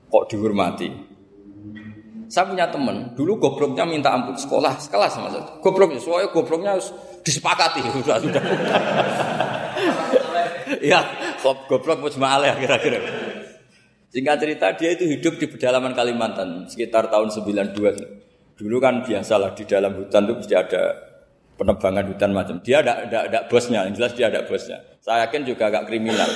[0.09, 1.14] Kok dihormati?
[2.27, 5.37] Saya punya teman, dulu gobloknya minta ampun sekolah sekelas mas.
[5.61, 6.73] Gobloknya, soalnya gobloknya
[7.21, 8.43] disepakati sudah sudah.
[10.91, 10.99] ya,
[11.41, 12.99] goblok ya kira-kira.
[14.15, 18.55] Singkat cerita dia itu hidup di pedalaman Kalimantan sekitar tahun 92.
[18.55, 20.83] Dulu kan biasalah di dalam hutan itu pasti ada
[21.59, 22.55] penebangan hutan macam.
[22.63, 24.79] Dia ada bosnya, yang jelas dia ada bosnya.
[25.03, 26.31] Saya yakin juga agak kriminal.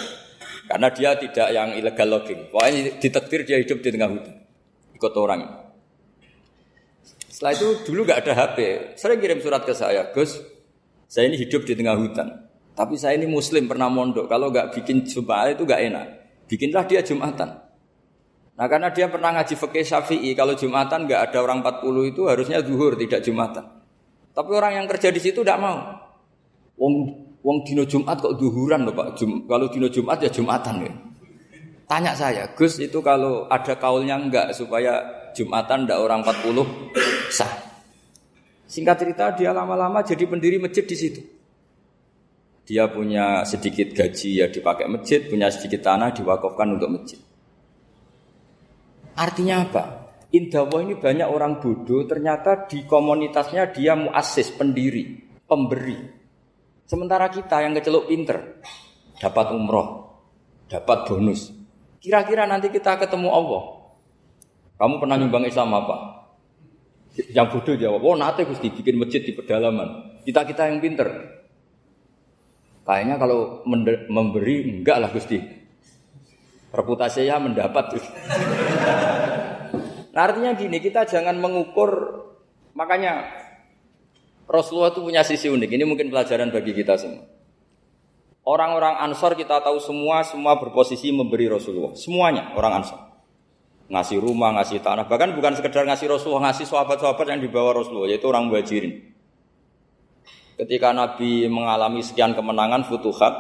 [0.67, 2.51] Karena dia tidak yang illegal logging.
[2.51, 4.35] Pokoknya ditektir dia hidup di tengah hutan.
[4.99, 5.41] Ikut orang.
[7.39, 8.57] Setelah itu dulu gak ada HP.
[8.99, 10.43] Sering kirim surat ke saya, Gus,
[11.07, 12.27] saya ini hidup di tengah hutan.
[12.75, 14.27] Tapi saya ini muslim pernah mondok.
[14.27, 16.05] Kalau gak bikin Jumat itu gak enak.
[16.51, 17.63] Bikinlah dia Jumatan.
[18.59, 20.35] Nah karena dia pernah ngaji fikih syafi'i.
[20.35, 23.63] Kalau Jumatan gak ada orang 40 itu harusnya zuhur tidak Jumatan.
[24.35, 25.79] Tapi orang yang kerja di situ tidak mau.
[26.75, 26.95] Wong
[27.39, 29.15] wong dino Jumat kok duhuran loh Pak.
[29.15, 30.91] Jum, kalau dino Jumat ya Jumatan ya.
[31.87, 37.47] Tanya saya, Gus itu kalau ada kaulnya enggak supaya Jumatan ndak orang 40 sah.
[38.67, 41.21] Singkat cerita dia lama-lama jadi pendiri masjid di situ.
[42.67, 47.17] Dia punya sedikit gaji ya dipakai masjid, punya sedikit tanah diwakafkan untuk masjid.
[49.15, 49.83] Artinya apa?
[50.29, 55.17] Indawa ini banyak orang bodoh, ternyata di komunitasnya dia muasis, pendiri,
[55.49, 55.97] pemberi.
[56.85, 58.61] Sementara kita yang keceluk pinter,
[59.17, 60.21] dapat umroh,
[60.69, 61.49] dapat bonus.
[61.97, 63.78] Kira-kira nanti kita ketemu Allah.
[64.79, 65.95] Kamu pernah nyumbang Islam apa?
[67.35, 70.23] Yang bodoh jawab, oh nanti Gusti bikin masjid di pedalaman.
[70.23, 71.09] Kita-kita yang pinter.
[72.87, 73.59] Kayaknya kalau
[74.07, 75.35] memberi enggak lah Gusti.
[76.71, 77.99] Reputasinya mendapat.
[80.15, 82.23] Nah, artinya gini, kita jangan mengukur
[82.71, 83.27] makanya
[84.47, 85.69] Rasulullah itu punya sisi unik.
[85.75, 87.27] Ini mungkin pelajaran bagi kita semua.
[88.47, 91.93] Orang-orang Ansor kita tahu semua semua berposisi memberi Rasulullah.
[91.93, 93.08] Semuanya orang Ansor.
[93.89, 98.29] Ngasih rumah, ngasih tanah, bahkan bukan sekedar ngasih Rasulullah, ngasih sahabat-sahabat yang dibawa Rasulullah, yaitu
[98.29, 99.17] orang muhajirin.
[100.61, 103.33] Ketika Nabi mengalami sekian kemenangan, futuhat,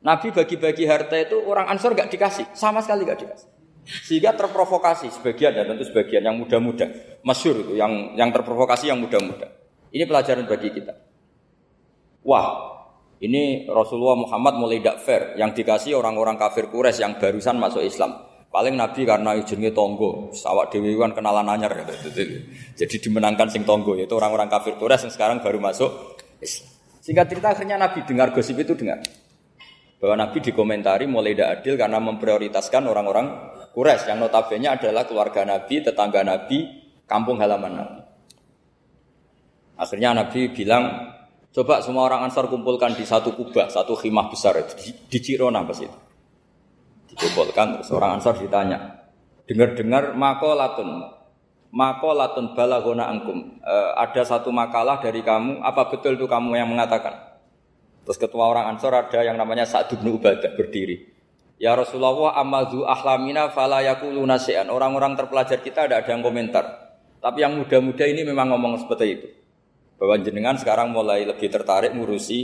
[0.00, 3.48] Nabi bagi-bagi harta itu orang Ansor gak dikasih, sama sekali gak dikasih.
[3.82, 6.86] Sehingga terprovokasi sebagian dan tentu sebagian yang muda-muda.
[7.26, 9.50] Masyur itu yang yang terprovokasi yang muda-muda.
[9.90, 10.94] Ini pelajaran bagi kita.
[12.22, 12.46] Wah,
[13.18, 18.29] ini Rasulullah Muhammad mulai tidak fair yang dikasih orang-orang kafir Quraisy yang barusan masuk Islam.
[18.50, 21.70] Paling Nabi karena izinnya tonggo, sawak dewi kan kenalan anyar
[22.74, 26.66] Jadi dimenangkan sing tonggo yaitu orang-orang kafir Quraisy yang sekarang baru masuk Islam.
[26.98, 28.98] Singkat cerita akhirnya Nabi dengar gosip itu dengar
[30.02, 33.26] bahwa Nabi dikomentari mulai tidak adil karena memprioritaskan orang-orang
[33.70, 36.58] Quraisy yang notabene adalah keluarga Nabi, tetangga Nabi,
[37.06, 38.00] kampung halaman Nabi.
[39.78, 41.14] Akhirnya Nabi bilang,
[41.54, 45.78] coba semua orang Ansar kumpulkan di satu kubah, satu khimah besar di, di Cirona pas
[45.78, 46.09] itu.
[47.20, 49.04] Dikumpulkan terus orang Ansar ditanya,
[49.44, 51.04] dengar-dengar makolatun,
[51.68, 53.60] makolatun balagona angkum.
[53.60, 57.36] E, ada satu makalah dari kamu, apa betul itu kamu yang mengatakan?
[58.08, 61.12] Terus ketua orang Ansar ada yang namanya Sa'd bin Ubadah berdiri.
[61.60, 64.40] Ya Rasulullah amazu ahlamina fala yakuluna
[64.72, 66.96] Orang-orang terpelajar kita ada ada yang komentar.
[67.20, 69.28] Tapi yang muda-muda ini memang ngomong seperti itu.
[70.00, 72.40] Bahwa jenengan sekarang mulai lebih tertarik ngurusi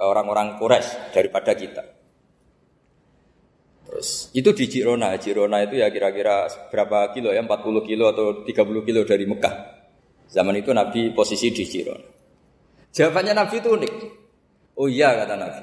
[0.00, 1.95] eh, orang-orang Quraisy daripada kita.
[3.96, 5.16] Terus itu di Jirona.
[5.16, 7.40] Jirona itu ya kira-kira berapa kilo ya?
[7.40, 9.54] 40 kilo atau 30 kilo dari Mekah.
[10.28, 12.04] Zaman itu Nabi posisi di Jirona.
[12.92, 13.92] Jawabannya Nabi itu unik.
[14.76, 15.62] Oh iya kata Nabi.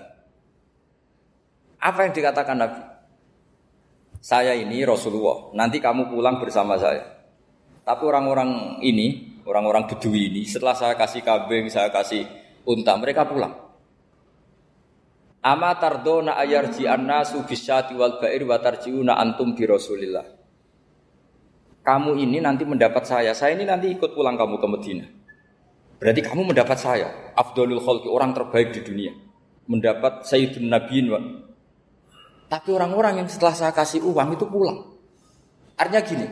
[1.77, 2.81] Apa yang dikatakan Nabi?
[4.17, 7.05] Saya ini Rasulullah, nanti kamu pulang bersama saya.
[7.85, 12.23] Tapi orang-orang ini, orang-orang Bedui ini, setelah saya kasih kambing, saya kasih
[12.65, 13.62] unta, mereka pulang.
[15.43, 20.23] Ama tardona ayarji annasu bisyati wal ba'ir wa tarjiuna antum bi Rasulillah.
[21.83, 25.05] Kamu ini nanti mendapat saya, saya ini nanti ikut pulang kamu ke Medina.
[25.99, 29.11] Berarti kamu mendapat saya, Abdulul Khalqi, orang terbaik di dunia.
[29.67, 31.11] Mendapat Sayyidun Nabiin
[32.53, 34.93] tapi orang-orang yang setelah saya kasih uang itu pulang.
[35.73, 36.27] Artinya gini,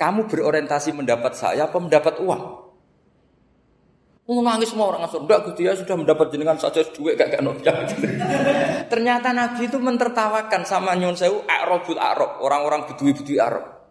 [0.00, 2.67] kamu berorientasi mendapat saya apa mendapat uang?
[4.28, 7.40] Nangis semua orang asal, enggak Gusti ya sudah mendapat jenengan saja duit gak gak
[8.92, 13.88] Ternyata Nabi itu mentertawakan sama nyon sewu Arabul Arab, orang-orang bedui-bedui Arab.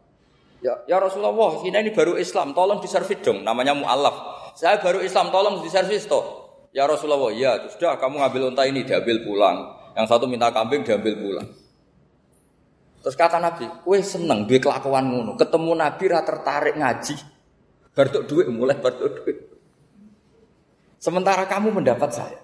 [0.62, 1.34] Ya, ya Rasulullah,
[1.66, 4.38] ini, ini baru Islam, tolong diservis dong, namanya mu'alaf.
[4.54, 6.46] Saya baru Islam, tolong diservis toh.
[6.70, 9.58] Ya Rasulullah, ya sudah kamu ngambil unta ini diambil pulang.
[9.98, 11.48] Yang satu minta kambing diambil pulang.
[13.02, 15.34] Terus kata Nabi, kue seneng duit kelakuan ngono.
[15.34, 17.16] Ketemu Nabi ra tertarik ngaji.
[17.98, 19.57] Bertuk duit mulai bertuk duit.
[20.98, 22.40] Sementara kamu mendapat saya.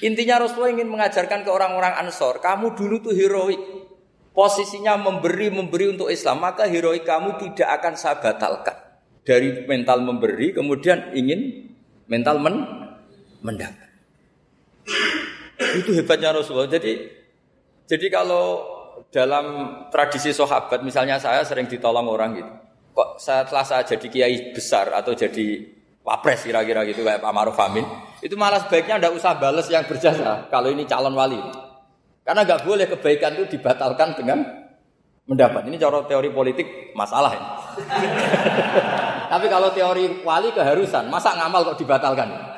[0.00, 3.60] Intinya Rasulullah ingin mengajarkan ke orang-orang Ansor, kamu dulu tuh heroik.
[4.34, 8.74] Posisinya memberi memberi untuk Islam, maka heroik kamu tidak akan saya batalkan.
[9.22, 11.70] Dari mental memberi, kemudian ingin
[12.10, 12.66] mental men
[13.40, 13.88] mendapat.
[15.80, 16.68] Itu hebatnya Rasulullah.
[16.68, 16.92] Jadi
[17.86, 18.74] jadi kalau
[19.14, 19.46] dalam
[19.88, 22.52] tradisi sahabat, misalnya saya sering ditolong orang gitu.
[22.94, 25.73] Kok setelah saya jadi kiai besar atau jadi
[26.04, 27.88] wapres kira-kira gitu kayak Pak Maruf Amin,
[28.20, 31.40] itu malah sebaiknya tidak usah balas yang berjasa kalau ini calon wali.
[32.24, 34.44] Karena nggak boleh kebaikan itu dibatalkan dengan
[35.24, 35.64] mendapat.
[35.64, 37.42] Ini cara teori politik masalah ya.
[39.32, 42.52] Tapi kalau teori wali keharusan, masa ngamal kok dibatalkan?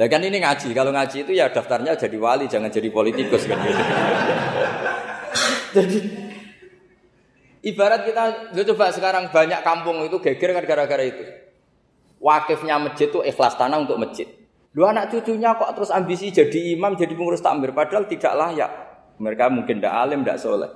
[0.00, 3.62] Ya ini ngaji, kalau ngaji itu ya daftarnya jadi wali, jangan jadi politikus kan
[5.76, 6.21] jadi
[7.62, 11.22] Ibarat kita, coba sekarang banyak kampung itu geger kan gara-gara itu.
[12.18, 14.26] Wakifnya masjid itu ikhlas tanah untuk masjid.
[14.74, 18.70] Lu anak cucunya kok terus ambisi jadi imam, jadi pengurus takmir, padahal tidak layak.
[19.22, 20.70] Mereka mungkin tidak alim, tidak soleh.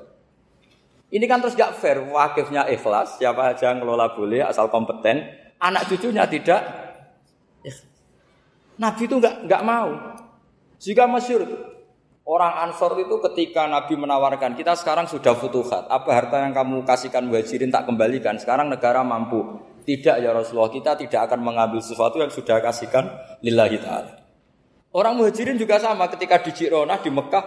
[1.10, 2.02] Ini kan terus gak fair.
[2.02, 5.26] Wakifnya ikhlas, siapa aja ngelola boleh, asal kompeten.
[5.58, 6.62] Anak cucunya tidak.
[8.76, 9.90] Nabi itu nggak nggak mau.
[10.76, 11.48] Jika masyur
[12.26, 15.86] Orang Ansor itu ketika Nabi menawarkan, kita sekarang sudah futuhat.
[15.86, 18.34] Apa harta yang kamu kasihkan muhajirin tak kembalikan?
[18.34, 19.62] Sekarang negara mampu.
[19.86, 23.14] Tidak ya Rasulullah, kita tidak akan mengambil sesuatu yang sudah kasihkan
[23.46, 24.26] lillahi ta'ala.
[24.90, 27.44] Orang muhajirin juga sama ketika di Jirona, di Mekah,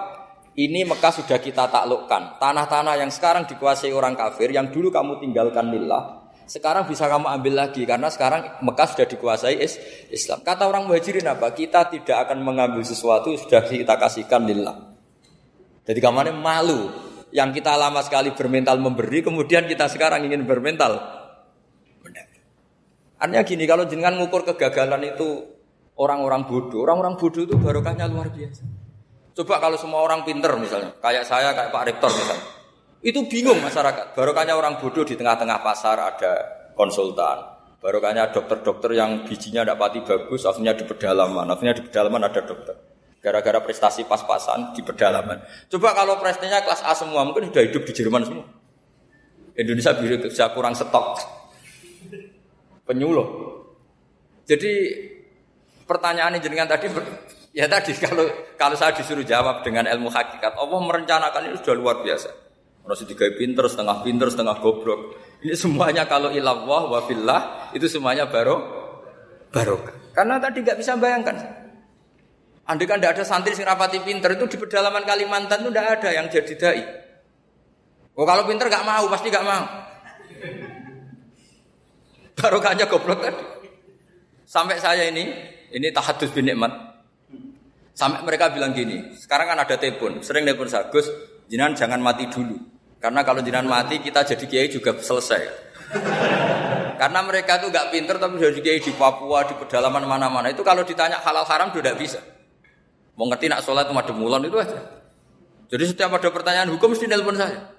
[0.55, 2.39] ini Mekah sudah kita taklukkan.
[2.39, 6.18] Tanah-tanah yang sekarang dikuasai orang kafir, yang dulu kamu tinggalkan lillah,
[6.50, 9.62] sekarang bisa kamu ambil lagi karena sekarang Mekah sudah dikuasai
[10.10, 10.41] Islam.
[10.41, 11.54] Kata orang muhajirin apa?
[11.54, 14.97] Kita tidak akan mengambil sesuatu sudah kita kasihkan lillah.
[15.86, 16.89] Jadi kamarnya malu
[17.30, 21.20] yang kita lama sekali bermental memberi, kemudian kita sekarang ingin bermental
[23.20, 25.43] Artinya gini, kalau jenengan ngukur kegagalan itu
[26.00, 28.64] orang-orang bodoh, orang-orang bodoh itu barokahnya luar biasa.
[29.36, 32.43] Coba kalau semua orang pinter misalnya, kayak saya, kayak Pak Rektor misalnya,
[33.00, 34.12] itu bingung masyarakat.
[34.12, 36.34] Barokahnya orang bodoh di tengah-tengah pasar ada
[36.76, 37.60] konsultan.
[37.80, 41.47] Barokahnya dokter-dokter yang bijinya tidak pati bagus, akhirnya di pedalaman.
[41.47, 42.76] Akhirnya di pedalaman ada dokter.
[43.24, 45.39] Gara-gara prestasi pas-pasan di pedalaman.
[45.72, 48.47] Coba kalau prestasinya kelas A semua, mungkin sudah hidup di Jerman semua.
[49.56, 51.20] Indonesia bisa kurang stok.
[52.84, 53.28] Penyuluh.
[54.47, 54.72] Jadi
[55.86, 56.89] pertanyaan ini jenengan tadi
[57.54, 58.26] ya tadi kalau
[58.58, 62.49] kalau saya disuruh jawab dengan ilmu hakikat Allah merencanakan ini sudah luar biasa.
[62.90, 65.14] Orang tiga pinter, setengah pinter, setengah goblok.
[65.46, 68.58] Ini semuanya kalau ilallah wa fillah itu semuanya baru
[69.54, 69.94] barokah.
[70.18, 71.38] Karena tadi nggak bisa bayangkan.
[72.66, 76.10] Andai kan tidak ada santri sing rapati pinter itu di pedalaman Kalimantan itu tidak ada
[76.18, 76.82] yang jadi dai.
[78.18, 79.64] Oh kalau pinter nggak mau pasti nggak mau.
[82.42, 83.46] Barokahnya goblok tadi.
[84.50, 85.30] Sampai saya ini,
[85.78, 86.74] ini tahadus bin nikmat.
[87.94, 91.06] Sampai mereka bilang gini, sekarang kan ada telepon, sering telepon saya, Gus,
[91.54, 92.78] jangan mati dulu.
[93.00, 95.72] Karena kalau jinan mati kita jadi kiai juga selesai.
[97.00, 100.52] Karena mereka itu gak pinter tapi jadi kiai di Papua, di pedalaman mana-mana.
[100.52, 102.20] Itu kalau ditanya halal haram sudah bisa.
[103.16, 104.80] Mau ngerti nak sholat madem mulan itu aja.
[105.72, 107.72] Jadi setiap ada pertanyaan hukum mesti nelpon saya.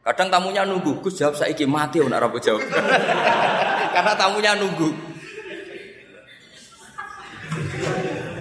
[0.00, 2.64] Kadang tamunya nunggu, Gus jawab saya iki mati nak rabu jawab.
[3.96, 4.88] karena tamunya nunggu.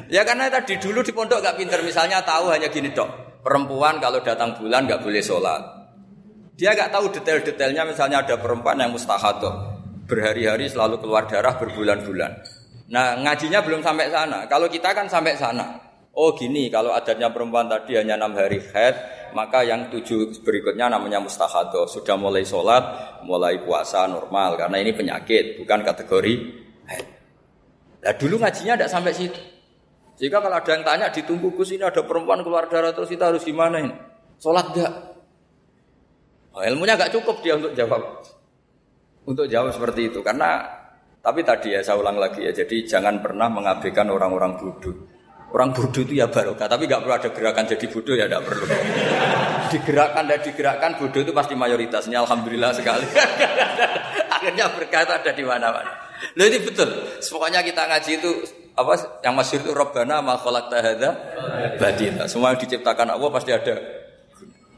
[0.09, 4.20] Ya karena tadi dulu di pondok gak pinter, misalnya tahu hanya gini dok, perempuan kalau
[4.26, 5.78] datang bulan gak boleh sholat.
[6.60, 12.32] Dia nggak tahu detail-detailnya misalnya ada perempuan yang mustahadoh berhari-hari selalu keluar darah berbulan-bulan.
[12.91, 14.43] Nah ngajinya belum sampai sana.
[14.51, 15.80] Kalau kita kan sampai sana.
[16.12, 18.91] Oh gini, kalau adatnya perempuan tadi hanya enam hari head,
[19.32, 21.88] maka yang tujuh berikutnya namanya mustahadoh.
[21.88, 22.84] Sudah mulai sholat,
[23.24, 26.34] mulai puasa normal karena ini penyakit, bukan kategori
[26.91, 27.05] head.
[28.03, 29.39] Nah dulu ngajinya tidak sampai situ.
[30.20, 33.47] Jika kalau ada yang tanya ditunggu Gus ini ada perempuan keluar darah terus kita harus
[33.47, 33.95] gimana ini?
[34.43, 35.18] Sholat enggak?
[36.60, 38.20] Oh, ilmunya gak cukup dia untuk jawab.
[39.24, 40.60] Untuk jawab seperti itu karena
[41.24, 42.51] tapi tadi ya saya ulang lagi ya.
[42.51, 45.07] Jadi jangan pernah mengabaikan orang-orang bodoh.
[45.55, 48.66] Orang bodoh itu ya barokah, tapi gak perlu ada gerakan jadi bodoh ya tidak perlu.
[49.70, 52.20] digerakkan dan digerakkan bodoh itu pasti mayoritasnya.
[52.28, 53.07] Alhamdulillah sekali.
[54.36, 55.95] Akhirnya berkata ada di mana-mana.
[56.36, 56.91] Loh ini betul.
[57.24, 58.32] Pokoknya kita ngaji itu
[58.76, 61.12] apa yang masih itu Robbana ma khalaqta hadza
[62.28, 63.98] Semua yang diciptakan Allah pasti ada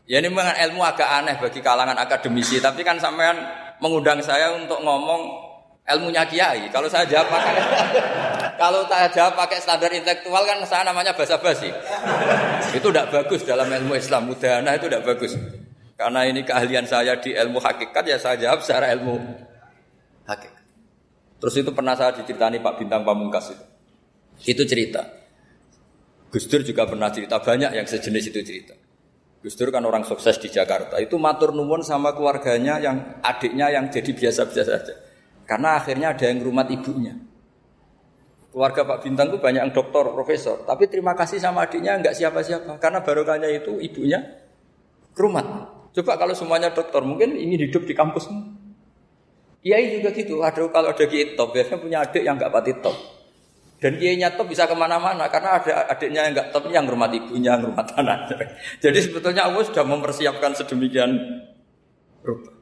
[0.09, 3.37] Ya ini memang ilmu agak aneh bagi kalangan akademisi, tapi kan sampean
[3.79, 5.51] mengundang saya untuk ngomong
[5.87, 6.69] ilmunya kiai.
[6.69, 7.53] Kalau saya jawab pakai
[8.61, 11.69] kalau saya jawab pakai standar intelektual kan saya namanya basa-basi.
[12.71, 14.29] itu tidak bagus dalam ilmu Islam.
[14.29, 15.33] Mudahana itu tidak bagus.
[15.97, 19.21] Karena ini keahlian saya di ilmu hakikat ya saya jawab secara ilmu
[20.25, 20.63] hakikat.
[21.41, 23.65] Terus itu pernah saya diceritani Pak Bintang Pamungkas itu.
[24.57, 25.01] Itu cerita.
[26.31, 28.73] Gus Dur juga pernah cerita banyak yang sejenis itu cerita.
[29.41, 31.01] Gus Dur kan orang sukses di Jakarta.
[31.01, 34.95] Itu matur nuwun sama keluarganya yang adiknya yang jadi biasa-biasa saja.
[35.49, 37.17] Karena akhirnya ada yang rumah ibunya.
[38.53, 40.61] Keluarga Pak Bintang itu banyak yang doktor, profesor.
[40.61, 42.77] Tapi terima kasih sama adiknya nggak siapa-siapa.
[42.77, 44.21] Karena barokahnya itu ibunya
[45.17, 45.73] rumah.
[45.91, 48.29] Coba kalau semuanya dokter, mungkin ingin hidup di kampus.
[49.65, 50.45] Iya juga gitu.
[50.45, 53.20] Aduh kalau ada gitu, biasanya punya adik yang nggak pati top.
[53.81, 57.57] Dan kiainya top bisa ke mana-mana karena ada adiknya yang nggak top yang rumah ibunya,
[57.57, 58.29] yang rumah tanah.
[58.77, 61.09] Jadi sebetulnya Allah sudah mempersiapkan sedemikian
[62.21, 62.53] rupa.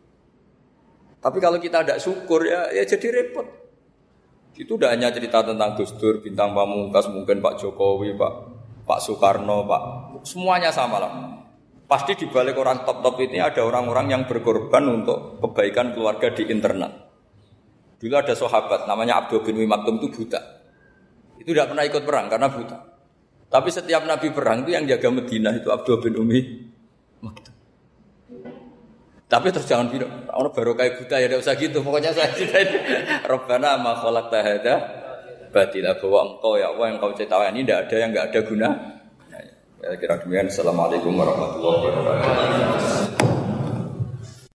[1.20, 3.44] Tapi kalau kita tidak syukur ya, ya jadi repot.
[4.56, 8.34] Itu tidak hanya cerita tentang Gus Dur, bintang pamungkas, mungkin Pak Jokowi, Pak
[8.88, 9.82] Pak Soekarno, Pak
[10.24, 11.12] semuanya sama lah.
[11.84, 17.12] Pasti di balik orang top-top ini ada orang-orang yang berkorban untuk kebaikan keluarga di internal.
[18.00, 20.59] Dulu ada sahabat namanya Abdul bin Maktum itu buta.
[21.40, 22.78] Itu tidak pernah ikut perang karena buta.
[23.50, 26.40] Tapi setiap Nabi perang itu yang jaga Medina itu Abdul bin Umi.
[29.30, 31.78] Tapi terus jangan bilang, orang baru kayak buta ya tidak usah gitu.
[31.86, 32.70] Pokoknya saya ceritain,
[33.30, 34.76] Robbana ma khalaq tahada
[35.50, 38.70] batilah bahwa engkau ya Allah yang kau ciptakan ini tidak ada yang nggak ada guna.
[39.80, 40.52] Ya, kira demikian.
[40.52, 43.29] Assalamualaikum warahmatullahi wabarakatuh.